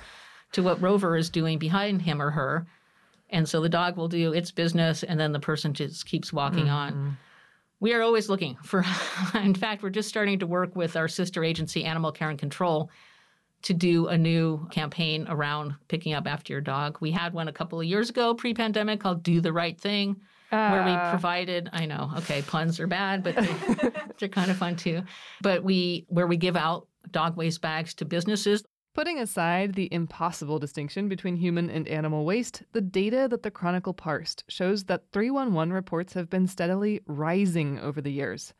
to 0.54 0.64
what 0.64 0.82
Rover 0.82 1.16
is 1.16 1.30
doing 1.30 1.60
behind 1.60 2.02
him 2.02 2.22
or 2.22 2.32
her. 2.32 2.66
And 3.30 3.48
so 3.48 3.62
the 3.62 3.70
dog 3.70 3.96
will 3.96 4.10
do 4.10 4.34
its 4.34 4.52
business, 4.52 5.04
and 5.04 5.18
then 5.20 5.32
the 5.32 5.40
person 5.40 5.74
just 5.74 6.06
keeps 6.06 6.34
walking 6.34 6.70
on. 6.70 6.92
Mm-hmm. 6.92 7.10
We 7.80 7.94
are 7.94 8.02
always 8.02 8.28
looking 8.28 8.58
for, 8.64 8.84
in 9.36 9.54
fact, 9.56 9.84
we're 9.84 9.90
just 9.92 10.10
starting 10.10 10.40
to 10.40 10.48
work 10.48 10.76
with 10.76 10.96
our 10.98 11.08
sister 11.08 11.44
agency, 11.44 11.86
Animal 11.86 12.12
Care 12.12 12.30
and 12.30 12.38
Control, 12.40 12.90
to 13.64 13.74
do 13.74 14.08
a 14.08 14.18
new 14.18 14.68
campaign 14.72 15.26
around 15.30 15.76
picking 15.88 16.14
up 16.14 16.28
after 16.28 16.54
your 16.54 16.62
dog. 16.62 16.98
We 17.00 17.12
had 17.12 17.34
one 17.34 17.48
a 17.48 17.54
couple 17.54 17.80
of 17.80 17.86
years 17.86 18.10
ago, 18.10 18.34
pre 18.34 18.54
pandemic, 18.54 19.00
called 19.00 19.24
Do 19.24 19.42
the 19.42 19.54
Right 19.54 19.80
Thing, 19.80 20.20
where 20.50 20.84
we 20.84 20.92
ah. 20.92 21.10
provided, 21.12 21.70
I 21.74 21.86
know, 21.86 22.12
okay, 22.18 22.42
puns 22.42 22.80
are 22.80 22.88
bad, 22.88 23.24
but 23.24 23.36
they, 23.36 23.92
they're 24.20 24.30
kind 24.30 24.52
of 24.52 24.58
fun 24.58 24.76
too. 24.76 25.04
But 25.42 25.64
we, 25.64 26.06
where 26.10 26.28
we 26.28 26.38
give 26.38 26.58
out 26.58 26.88
dog 27.12 27.38
waste 27.38 27.62
bags 27.62 27.94
to 27.96 28.06
businesses. 28.06 28.64
Putting 28.94 29.20
aside 29.20 29.76
the 29.76 29.88
impossible 29.94 30.60
distinction 30.60 31.08
between 31.08 31.38
human 31.38 31.70
and 31.70 31.88
animal 31.88 32.26
waste, 32.26 32.64
the 32.74 32.82
data 32.82 33.28
that 33.30 33.42
the 33.42 33.52
Chronicle 33.52 33.94
parsed 33.94 34.44
shows 34.50 34.84
that 34.86 35.06
311 35.14 35.72
reports 35.72 36.14
have 36.14 36.30
been 36.30 36.46
steadily 36.46 37.00
rising 37.06 37.80
over 37.80 38.02
the 38.02 38.12
years. 38.12 38.54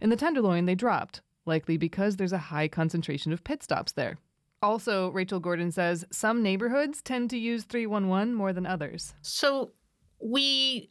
In 0.00 0.10
the 0.10 0.16
Tenderloin, 0.16 0.66
they 0.66 0.74
dropped, 0.74 1.22
likely 1.46 1.76
because 1.76 2.16
there's 2.16 2.32
a 2.32 2.38
high 2.38 2.66
concentration 2.66 3.32
of 3.32 3.44
pit 3.44 3.62
stops 3.62 3.92
there. 3.92 4.18
Also, 4.62 5.10
Rachel 5.10 5.40
Gordon 5.40 5.70
says 5.70 6.04
some 6.10 6.42
neighborhoods 6.42 7.02
tend 7.02 7.30
to 7.30 7.38
use 7.38 7.64
311 7.64 8.34
more 8.34 8.52
than 8.52 8.66
others. 8.66 9.14
So 9.22 9.72
we 10.20 10.90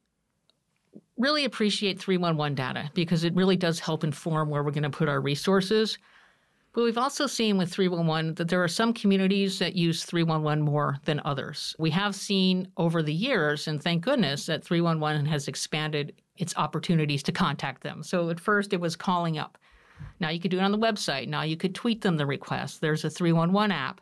really 1.18 1.46
appreciate 1.46 2.00
311 2.00 2.56
data 2.56 2.92
because 2.94 3.24
it 3.24 3.34
really 3.36 3.58
does 3.58 3.80
help 3.80 4.04
inform 4.04 4.50
where 4.50 4.64
we're 4.64 4.72
going 4.72 4.84
to 4.84 4.90
put 4.90 5.10
our 5.10 5.22
resources. 5.22 5.98
But 6.74 6.84
we've 6.84 6.98
also 6.98 7.26
seen 7.26 7.58
with 7.58 7.72
311 7.72 8.36
that 8.36 8.50
there 8.50 8.62
are 8.62 8.68
some 8.68 8.94
communities 8.94 9.60
that 9.60 9.78
use 9.78 10.04
311 10.04 10.62
more 10.62 10.98
than 11.06 11.22
others. 11.24 11.74
We 11.80 11.90
have 11.92 12.14
seen 12.14 12.68
over 12.76 13.02
the 13.02 13.14
years, 13.14 13.70
and 13.70 13.82
thank 13.82 14.04
goodness, 14.04 14.46
that 14.48 14.64
311 14.64 15.26
has 15.26 15.48
expanded 15.48 16.14
its 16.36 16.54
opportunities 16.58 17.24
to 17.24 17.32
contact 17.32 17.82
them. 17.82 18.04
So 18.04 18.30
at 18.30 18.42
first 18.42 18.74
it 18.74 18.82
was 18.82 18.98
calling 18.98 19.38
up. 19.38 19.58
Now 20.20 20.30
you 20.30 20.40
could 20.40 20.52
do 20.52 20.58
it 20.58 20.64
on 20.64 20.72
the 20.72 20.78
website. 20.78 21.28
Now 21.28 21.44
you 21.44 21.58
could 21.58 21.76
tweet 21.76 22.02
them 22.02 22.18
the 22.18 22.26
request. 22.26 22.82
There's 22.82 23.04
a 23.04 23.10
311 23.10 23.72
app. 23.72 24.02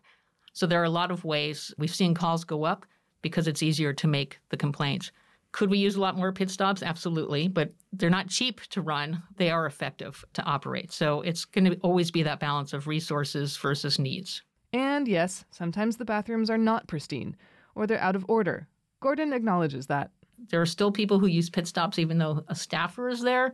So 0.54 0.68
there 0.68 0.82
are 0.82 0.86
a 0.86 0.90
lot 0.90 1.12
of 1.12 1.26
ways 1.26 1.74
we've 1.78 1.94
seen 1.94 2.14
calls 2.14 2.44
go 2.44 2.64
up 2.64 2.86
because 3.22 3.48
it's 3.48 3.64
easier 3.64 3.94
to 3.94 4.08
make 4.08 4.40
the 4.50 4.58
complaints. 4.58 5.12
Could 5.52 5.70
we 5.70 5.78
use 5.78 5.96
a 5.96 6.02
lot 6.02 6.18
more 6.18 6.32
pit 6.32 6.50
stops? 6.50 6.82
Absolutely, 6.82 7.48
but 7.48 7.72
they're 7.92 8.10
not 8.10 8.28
cheap 8.28 8.62
to 8.70 8.82
run. 8.82 9.22
They 9.38 9.52
are 9.52 9.66
effective 9.66 10.26
to 10.34 10.44
operate. 10.44 10.92
So 10.92 11.22
it's 11.22 11.46
going 11.46 11.66
to 11.66 11.78
always 11.78 12.12
be 12.12 12.24
that 12.24 12.40
balance 12.40 12.74
of 12.74 12.88
resources 12.88 13.56
versus 13.58 14.00
needs. 14.00 14.42
And 14.74 15.08
yes, 15.08 15.46
sometimes 15.52 15.98
the 15.98 16.06
bathrooms 16.06 16.50
are 16.50 16.58
not 16.58 16.88
pristine 16.88 17.36
or 17.76 17.86
they're 17.86 18.00
out 18.00 18.16
of 18.16 18.26
order. 18.28 18.68
Gordon 19.00 19.34
acknowledges 19.34 19.88
that. 19.88 20.10
There 20.50 20.62
are 20.62 20.66
still 20.66 20.92
people 20.92 21.20
who 21.20 21.28
use 21.28 21.50
pit 21.50 21.68
stops 21.68 22.00
even 22.00 22.18
though 22.18 22.44
a 22.48 22.56
staffer 22.56 23.10
is 23.10 23.22
there 23.22 23.54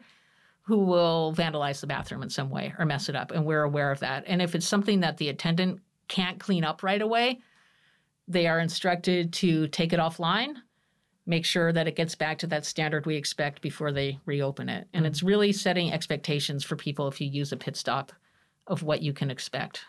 who 0.69 0.77
will 0.77 1.33
vandalize 1.35 1.81
the 1.81 1.87
bathroom 1.87 2.21
in 2.21 2.29
some 2.29 2.51
way 2.51 2.75
or 2.77 2.85
mess 2.85 3.09
it 3.09 3.15
up. 3.15 3.31
And 3.31 3.43
we're 3.43 3.63
aware 3.63 3.91
of 3.91 4.01
that. 4.01 4.23
And 4.27 4.39
if 4.39 4.53
it's 4.53 4.67
something 4.67 4.99
that 4.99 5.17
the 5.17 5.29
attendant 5.29 5.79
can't 6.07 6.39
clean 6.39 6.63
up 6.63 6.83
right 6.83 7.01
away, 7.01 7.39
they 8.27 8.45
are 8.45 8.59
instructed 8.59 9.33
to 9.33 9.67
take 9.69 9.93
it 9.93 9.99
offline, 9.99 10.53
make 11.25 11.43
sure 11.43 11.73
that 11.73 11.87
it 11.87 11.95
gets 11.95 12.13
back 12.13 12.37
to 12.37 12.47
that 12.47 12.67
standard 12.67 13.07
we 13.07 13.15
expect 13.15 13.63
before 13.63 13.91
they 13.91 14.19
reopen 14.27 14.69
it. 14.69 14.87
And 14.93 15.07
it's 15.07 15.21
mm. 15.21 15.27
really 15.29 15.51
setting 15.51 15.91
expectations 15.91 16.63
for 16.63 16.75
people 16.75 17.07
if 17.07 17.19
you 17.19 17.27
use 17.27 17.51
a 17.51 17.57
pit 17.57 17.75
stop 17.75 18.11
of 18.67 18.83
what 18.83 19.01
you 19.01 19.11
can 19.11 19.31
expect. 19.31 19.85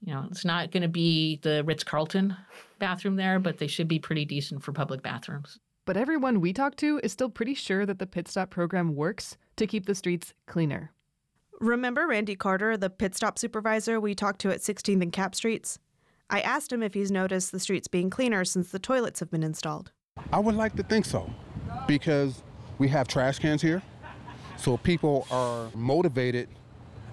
You 0.00 0.14
know, 0.14 0.24
it's 0.30 0.46
not 0.46 0.70
going 0.70 0.82
to 0.82 0.88
be 0.88 1.40
the 1.42 1.62
Ritz 1.64 1.84
Carlton 1.84 2.34
bathroom 2.78 3.16
there, 3.16 3.38
but 3.38 3.58
they 3.58 3.66
should 3.66 3.86
be 3.86 3.98
pretty 3.98 4.24
decent 4.24 4.62
for 4.62 4.72
public 4.72 5.02
bathrooms. 5.02 5.58
But 5.84 5.98
everyone 5.98 6.40
we 6.40 6.54
talk 6.54 6.76
to 6.76 7.00
is 7.02 7.12
still 7.12 7.28
pretty 7.28 7.52
sure 7.52 7.84
that 7.84 7.98
the 7.98 8.06
pit 8.06 8.28
stop 8.28 8.48
program 8.48 8.94
works 8.94 9.36
to 9.56 9.66
keep 9.66 9.86
the 9.86 9.94
streets 9.94 10.34
cleaner. 10.46 10.92
Remember 11.60 12.06
Randy 12.06 12.34
Carter, 12.34 12.76
the 12.76 12.90
pit 12.90 13.14
stop 13.14 13.38
supervisor 13.38 14.00
we 14.00 14.14
talked 14.14 14.40
to 14.40 14.50
at 14.50 14.58
16th 14.58 15.00
and 15.00 15.12
Capp 15.12 15.34
Streets? 15.34 15.78
I 16.28 16.40
asked 16.40 16.72
him 16.72 16.82
if 16.82 16.94
he's 16.94 17.10
noticed 17.10 17.52
the 17.52 17.60
streets 17.60 17.88
being 17.88 18.10
cleaner 18.10 18.44
since 18.44 18.70
the 18.70 18.78
toilets 18.78 19.20
have 19.20 19.30
been 19.30 19.42
installed. 19.42 19.92
I 20.32 20.38
would 20.38 20.54
like 20.54 20.74
to 20.76 20.82
think 20.82 21.04
so 21.04 21.30
because 21.86 22.42
we 22.78 22.88
have 22.88 23.06
trash 23.06 23.38
cans 23.38 23.62
here. 23.62 23.82
So 24.56 24.76
people 24.76 25.26
are 25.30 25.68
motivated 25.74 26.48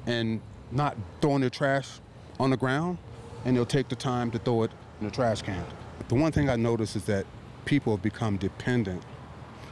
and 0.06 0.42
not 0.72 0.98
throwing 1.22 1.42
their 1.42 1.50
trash 1.50 2.00
on 2.40 2.50
the 2.50 2.58
ground 2.58 2.98
and 3.46 3.56
they'll 3.56 3.66
take 3.66 3.90
the 3.90 3.96
time 3.96 4.32
to 4.32 4.40
throw 4.40 4.64
it 4.64 4.72
in 5.00 5.08
the 5.08 5.12
trash 5.12 5.42
can. 5.42 5.64
The 6.08 6.16
one 6.16 6.32
thing 6.32 6.50
I 6.50 6.56
noticed 6.56 6.96
is 6.96 7.04
that 7.06 7.26
people 7.66 7.96
have 7.96 8.02
become 8.02 8.38
dependent 8.38 9.04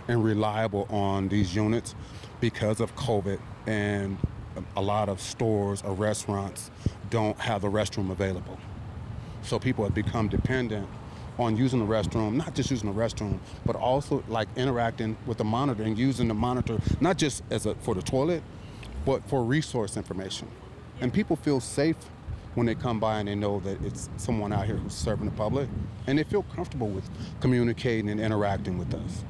and 0.08 0.24
reliable 0.24 0.88
on 0.89 1.28
these 1.28 1.56
units 1.56 1.96
because 2.39 2.80
of 2.80 2.96
COVID 2.96 3.39
and 3.65 4.17
a 4.76 4.82
lot 4.82 5.10
of 5.10 5.22
stores 5.22 5.82
or 5.84 5.93
restaurants 5.93 6.72
don't 7.10 7.39
have 7.39 7.63
a 7.63 7.70
restroom 7.70 8.12
available. 8.12 8.58
So 9.43 9.60
people 9.60 9.84
have 9.84 9.93
become 9.93 10.28
dependent 10.28 10.88
on 11.39 11.56
using 11.56 11.80
the 11.80 11.86
restroom, 11.86 12.34
not 12.34 12.56
just 12.56 12.72
using 12.72 12.91
the 12.91 13.00
restroom, 13.00 13.39
but 13.65 13.76
also 13.76 14.24
like 14.28 14.48
interacting 14.56 15.15
with 15.26 15.38
the 15.38 15.43
monitor 15.43 15.84
and 15.84 15.98
using 15.98 16.28
the 16.28 16.34
monitor 16.34 16.80
not 17.00 17.17
just 17.17 17.43
as 17.52 17.65
a, 17.65 17.76
for 17.76 17.93
the 17.93 18.02
toilet, 18.02 18.41
but 19.06 19.28
for 19.30 19.43
resource 19.43 19.96
information. 19.98 20.48
And 21.00 21.13
people 21.13 21.36
feel 21.36 21.60
safe 21.60 21.96
when 22.56 22.65
they 22.65 22.74
come 22.74 23.00
by 23.00 23.20
and 23.20 23.28
they 23.28 23.36
know 23.36 23.60
that 23.60 23.80
it's 23.86 24.10
someone 24.17 24.52
out 24.52 24.65
here 24.65 24.78
who's 24.78 24.93
serving 24.93 25.26
the 25.26 25.36
public, 25.36 25.70
and 26.08 26.17
they 26.17 26.24
feel 26.24 26.41
comfortable 26.41 26.88
with 26.88 27.08
communicating 27.39 28.10
and 28.10 28.20
interacting 28.20 28.80
with 28.80 28.93
us. 28.96 29.24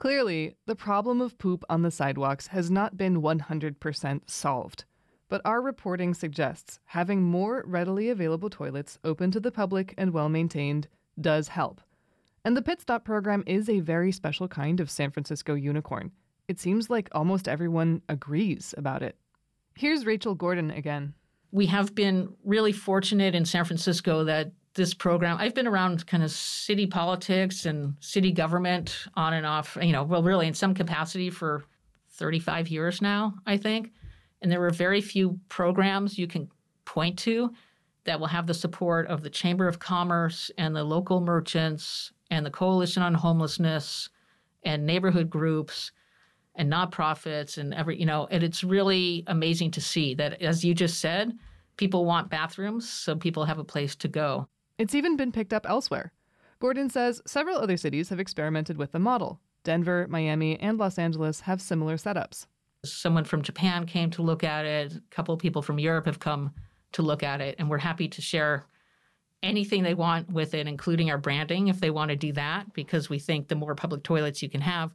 Clearly, 0.00 0.56
the 0.64 0.74
problem 0.74 1.20
of 1.20 1.36
poop 1.36 1.62
on 1.68 1.82
the 1.82 1.90
sidewalks 1.90 2.46
has 2.46 2.70
not 2.70 2.96
been 2.96 3.20
100% 3.20 4.30
solved. 4.30 4.84
But 5.28 5.42
our 5.44 5.60
reporting 5.60 6.14
suggests 6.14 6.80
having 6.86 7.22
more 7.22 7.62
readily 7.66 8.08
available 8.08 8.48
toilets 8.48 8.98
open 9.04 9.30
to 9.32 9.40
the 9.40 9.52
public 9.52 9.92
and 9.98 10.14
well 10.14 10.30
maintained 10.30 10.88
does 11.20 11.48
help. 11.48 11.82
And 12.46 12.56
the 12.56 12.62
Pit 12.62 12.80
Stop 12.80 13.04
program 13.04 13.44
is 13.46 13.68
a 13.68 13.80
very 13.80 14.10
special 14.10 14.48
kind 14.48 14.80
of 14.80 14.90
San 14.90 15.10
Francisco 15.10 15.52
unicorn. 15.52 16.12
It 16.48 16.58
seems 16.58 16.88
like 16.88 17.10
almost 17.12 17.46
everyone 17.46 18.00
agrees 18.08 18.74
about 18.78 19.02
it. 19.02 19.16
Here's 19.76 20.06
Rachel 20.06 20.34
Gordon 20.34 20.70
again 20.70 21.12
we 21.52 21.66
have 21.66 21.94
been 21.94 22.32
really 22.44 22.72
fortunate 22.72 23.34
in 23.34 23.44
San 23.44 23.64
Francisco 23.66 24.24
that 24.24 24.52
this 24.74 24.94
program, 24.94 25.36
I've 25.38 25.54
been 25.54 25.66
around 25.66 26.06
kind 26.06 26.22
of 26.22 26.30
city 26.30 26.86
politics 26.86 27.66
and 27.66 27.94
city 28.00 28.32
government 28.32 29.06
on 29.14 29.32
and 29.34 29.44
off, 29.44 29.76
you 29.80 29.92
know, 29.92 30.04
well, 30.04 30.22
really 30.22 30.46
in 30.46 30.54
some 30.54 30.74
capacity 30.74 31.30
for 31.30 31.64
35 32.10 32.68
years 32.68 33.02
now, 33.02 33.34
I 33.46 33.56
think. 33.56 33.92
And 34.42 34.50
there 34.50 34.60
were 34.60 34.70
very 34.70 35.00
few 35.00 35.38
programs 35.48 36.18
you 36.18 36.26
can 36.26 36.48
point 36.84 37.18
to 37.20 37.52
that 38.04 38.18
will 38.18 38.26
have 38.26 38.46
the 38.46 38.54
support 38.54 39.06
of 39.08 39.22
the 39.22 39.30
Chamber 39.30 39.68
of 39.68 39.78
Commerce 39.78 40.50
and 40.56 40.74
the 40.74 40.84
local 40.84 41.20
merchants 41.20 42.12
and 42.30 42.46
the 42.46 42.50
Coalition 42.50 43.02
on 43.02 43.14
Homelessness 43.14 44.08
and 44.62 44.86
neighborhood 44.86 45.28
groups 45.28 45.92
and 46.56 46.70
nonprofits 46.70 47.58
and 47.58 47.72
every 47.74 47.98
you 47.98 48.06
know 48.06 48.26
and 48.30 48.42
it's 48.42 48.64
really 48.64 49.24
amazing 49.28 49.70
to 49.70 49.80
see 49.80 50.14
that 50.14 50.42
as 50.42 50.64
you 50.64 50.74
just 50.74 50.98
said 50.98 51.32
people 51.76 52.04
want 52.04 52.28
bathrooms 52.28 52.88
so 52.88 53.14
people 53.14 53.44
have 53.44 53.58
a 53.58 53.64
place 53.64 53.94
to 53.94 54.08
go 54.08 54.46
it's 54.80 54.94
even 54.94 55.16
been 55.16 55.32
picked 55.32 55.52
up 55.52 55.66
elsewhere 55.68 56.12
gordon 56.60 56.90
says 56.90 57.22
several 57.26 57.58
other 57.58 57.76
cities 57.76 58.08
have 58.08 58.20
experimented 58.20 58.76
with 58.76 58.92
the 58.92 58.98
model 58.98 59.40
denver 59.64 60.06
miami 60.08 60.58
and 60.60 60.78
los 60.78 60.98
angeles 60.98 61.40
have 61.40 61.60
similar 61.60 61.96
setups 61.96 62.46
someone 62.84 63.24
from 63.24 63.42
japan 63.42 63.86
came 63.86 64.10
to 64.10 64.22
look 64.22 64.42
at 64.42 64.64
it 64.64 64.92
a 64.94 65.00
couple 65.10 65.34
of 65.34 65.40
people 65.40 65.62
from 65.62 65.78
europe 65.78 66.06
have 66.06 66.18
come 66.18 66.52
to 66.92 67.02
look 67.02 67.22
at 67.22 67.40
it 67.40 67.54
and 67.58 67.68
we're 67.68 67.78
happy 67.78 68.08
to 68.08 68.20
share 68.20 68.66
anything 69.42 69.82
they 69.82 69.94
want 69.94 70.30
with 70.30 70.54
it 70.54 70.66
including 70.66 71.10
our 71.10 71.18
branding 71.18 71.68
if 71.68 71.80
they 71.80 71.90
want 71.90 72.10
to 72.10 72.16
do 72.16 72.32
that 72.32 72.72
because 72.74 73.08
we 73.08 73.18
think 73.18 73.48
the 73.48 73.54
more 73.54 73.74
public 73.74 74.02
toilets 74.02 74.42
you 74.42 74.50
can 74.50 74.60
have 74.60 74.94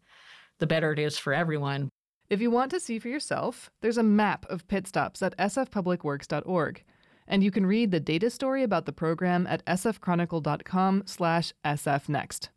the 0.60 0.68
better 0.68 0.92
it 0.92 1.00
is 1.00 1.18
for 1.18 1.34
everyone. 1.34 1.90
If 2.30 2.42
you 2.42 2.50
want 2.50 2.72
to 2.72 2.80
see 2.80 3.00
for 3.00 3.10
yourself, 3.10 3.70
there's 3.82 3.98
a 3.98 4.04
map 4.04 4.46
of 4.50 4.68
pit 4.68 4.88
stops 4.88 5.22
at 5.22 5.38
sfpublicworks.org. 5.38 6.84
And 7.28 7.44
you 7.44 7.52
can 7.52 7.66
read 7.66 7.92
the 7.92 8.00
data 8.00 8.30
story 8.30 8.64
about 8.64 8.86
the 8.86 8.92
program 8.92 9.48
at 9.48 9.66
sfchronicle.com 9.66 11.04
slash 11.06 11.54
sfnext. 11.64 12.50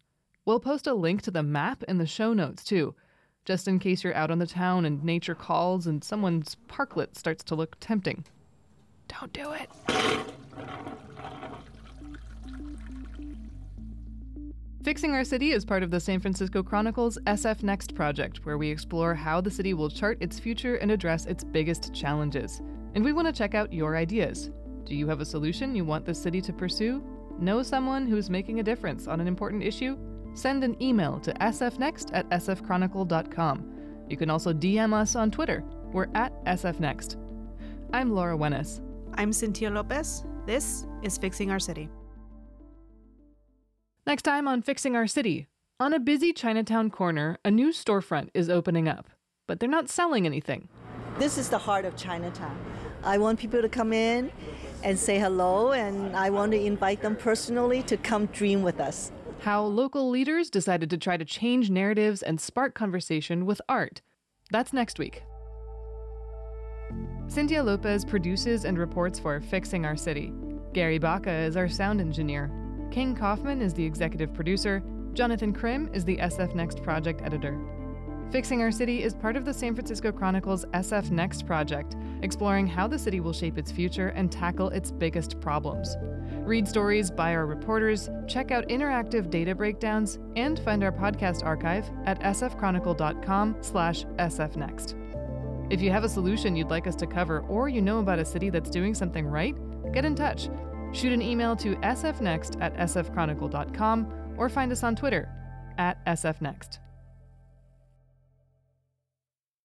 We'll 0.44 0.61
post 0.61 0.87
a 0.87 0.94
link 0.94 1.22
to 1.22 1.31
the 1.31 1.42
map 1.42 1.83
in 1.85 1.98
the 1.98 2.07
show 2.07 2.33
notes, 2.33 2.64
too, 2.64 2.94
just 3.44 3.68
in 3.68 3.78
case 3.78 4.04
you're 4.04 4.14
out 4.14 4.31
on 4.31 4.38
the 4.38 4.46
town 4.46 4.85
and 4.85 5.02
nature 5.04 5.35
calls 5.35 5.87
and 5.87 6.02
someone's 6.02 6.57
parklet 6.68 7.16
starts 7.16 7.42
to 7.44 7.54
look 7.54 7.76
tempting. 7.81 8.24
Don't 9.09 9.33
do 9.33 9.52
it. 9.52 9.70
Fixing 14.85 15.12
Our 15.12 15.24
City 15.24 15.50
is 15.52 15.64
part 15.64 15.83
of 15.83 15.90
the 15.90 16.00
San 16.00 16.20
Francisco 16.20 16.62
Chronicle's 16.62 17.18
SF 17.26 17.62
Next 17.62 17.94
project, 17.94 18.46
where 18.46 18.57
we 18.57 18.70
explore 18.70 19.14
how 19.14 19.40
the 19.40 19.50
city 19.50 19.74
will 19.74 19.90
chart 19.90 20.16
its 20.20 20.38
future 20.38 20.76
and 20.76 20.90
address 20.90 21.26
its 21.26 21.44
biggest 21.44 21.92
challenges. 21.92 22.62
And 22.98 23.04
we 23.04 23.12
want 23.12 23.28
to 23.28 23.32
check 23.32 23.54
out 23.54 23.72
your 23.72 23.96
ideas. 23.96 24.50
Do 24.82 24.92
you 24.96 25.06
have 25.06 25.20
a 25.20 25.24
solution 25.24 25.72
you 25.72 25.84
want 25.84 26.04
the 26.04 26.12
city 26.12 26.40
to 26.40 26.52
pursue? 26.52 27.00
Know 27.38 27.62
someone 27.62 28.08
who's 28.08 28.28
making 28.28 28.58
a 28.58 28.62
difference 28.64 29.06
on 29.06 29.20
an 29.20 29.28
important 29.28 29.62
issue? 29.62 29.96
Send 30.34 30.64
an 30.64 30.76
email 30.82 31.20
to 31.20 31.32
sfnext 31.34 32.11
at 32.12 32.28
sfchronicle.com. 32.30 33.72
You 34.08 34.16
can 34.16 34.30
also 34.30 34.52
DM 34.52 34.92
us 34.92 35.14
on 35.14 35.30
Twitter. 35.30 35.62
We're 35.92 36.08
at 36.16 36.44
sfnext. 36.46 37.14
I'm 37.92 38.11
Laura 38.11 38.37
Wenus. 38.37 38.80
I'm 39.14 39.32
Cynthia 39.32 39.70
Lopez. 39.70 40.24
This 40.44 40.84
is 41.04 41.18
Fixing 41.18 41.52
Our 41.52 41.61
City. 41.61 41.88
Next 44.08 44.22
time 44.22 44.48
on 44.48 44.61
Fixing 44.61 44.96
Our 44.96 45.06
City. 45.06 45.46
On 45.78 45.94
a 45.94 46.00
busy 46.00 46.32
Chinatown 46.32 46.90
corner, 46.90 47.38
a 47.44 47.50
new 47.52 47.68
storefront 47.68 48.30
is 48.34 48.50
opening 48.50 48.88
up, 48.88 49.08
but 49.46 49.61
they're 49.61 49.68
not 49.68 49.88
selling 49.88 50.26
anything. 50.26 50.68
This 51.16 51.38
is 51.38 51.48
the 51.48 51.58
heart 51.58 51.84
of 51.84 51.96
Chinatown. 51.96 52.58
I 53.02 53.18
want 53.18 53.38
people 53.38 53.62
to 53.62 53.68
come 53.68 53.92
in 53.92 54.30
and 54.82 54.98
say 54.98 55.18
hello, 55.18 55.72
and 55.72 56.16
I 56.16 56.30
want 56.30 56.52
to 56.52 56.61
invite 56.61 57.02
them 57.02 57.16
personally 57.16 57.82
to 57.84 57.96
come 57.96 58.26
dream 58.26 58.62
with 58.62 58.80
us. 58.80 59.12
How 59.40 59.62
local 59.62 60.11
leaders 60.11 60.50
decided 60.50 60.90
to 60.90 60.98
try 60.98 61.16
to 61.16 61.24
change 61.24 61.70
narratives 61.70 62.22
and 62.22 62.40
spark 62.40 62.74
conversation 62.74 63.46
with 63.46 63.61
art. 63.68 64.02
That's 64.50 64.72
next 64.72 64.98
week. 64.98 65.22
Cynthia 67.28 67.62
Lopez 67.62 68.04
produces 68.04 68.64
and 68.64 68.78
reports 68.78 69.18
for 69.18 69.40
Fixing 69.40 69.84
Our 69.84 69.96
City. 69.96 70.32
Gary 70.72 70.98
Baca 70.98 71.30
is 71.30 71.56
our 71.56 71.68
sound 71.68 72.00
engineer. 72.00 72.50
King 72.90 73.14
Kaufman 73.14 73.61
is 73.61 73.74
the 73.74 73.84
executive 73.84 74.32
producer. 74.32 74.82
Jonathan 75.12 75.52
Krim 75.52 75.90
is 75.92 76.04
the 76.04 76.16
SF 76.16 76.54
Next 76.54 76.82
project 76.82 77.22
editor. 77.22 77.58
Fixing 78.30 78.60
Our 78.60 78.70
City 78.70 79.02
is 79.02 79.14
part 79.14 79.36
of 79.36 79.44
the 79.44 79.54
San 79.54 79.74
Francisco 79.74 80.12
Chronicle's 80.12 80.64
SF 80.66 81.10
Next 81.10 81.46
project, 81.46 81.96
exploring 82.22 82.66
how 82.66 82.86
the 82.86 82.98
city 82.98 83.20
will 83.20 83.32
shape 83.32 83.56
its 83.56 83.72
future 83.72 84.08
and 84.08 84.30
tackle 84.30 84.68
its 84.68 84.90
biggest 84.90 85.40
problems. 85.40 85.96
Read 86.42 86.68
stories 86.68 87.10
by 87.10 87.34
our 87.34 87.46
reporters, 87.46 88.10
check 88.26 88.50
out 88.50 88.68
interactive 88.68 89.30
data 89.30 89.54
breakdowns, 89.54 90.18
and 90.36 90.58
find 90.60 90.84
our 90.84 90.92
podcast 90.92 91.44
archive 91.44 91.90
at 92.04 92.20
sfchronicle.com 92.20 93.56
slash 93.60 94.04
sfnext. 94.04 94.94
If 95.72 95.80
you 95.80 95.90
have 95.90 96.04
a 96.04 96.08
solution 96.08 96.56
you'd 96.56 96.70
like 96.70 96.86
us 96.86 96.96
to 96.96 97.06
cover 97.06 97.40
or 97.40 97.68
you 97.68 97.82
know 97.82 97.98
about 97.98 98.18
a 98.18 98.24
city 98.24 98.50
that's 98.50 98.70
doing 98.70 98.94
something 98.94 99.26
right, 99.26 99.54
get 99.92 100.04
in 100.04 100.14
touch 100.14 100.48
Shoot 100.92 101.12
an 101.12 101.22
email 101.22 101.54
to 101.56 101.76
sfnext 101.76 102.60
at 102.60 102.76
sfchronicle.com 102.76 104.34
or 104.36 104.48
find 104.48 104.72
us 104.72 104.82
on 104.82 104.96
Twitter 104.96 105.28
at 105.76 106.04
sfnext. 106.06 106.78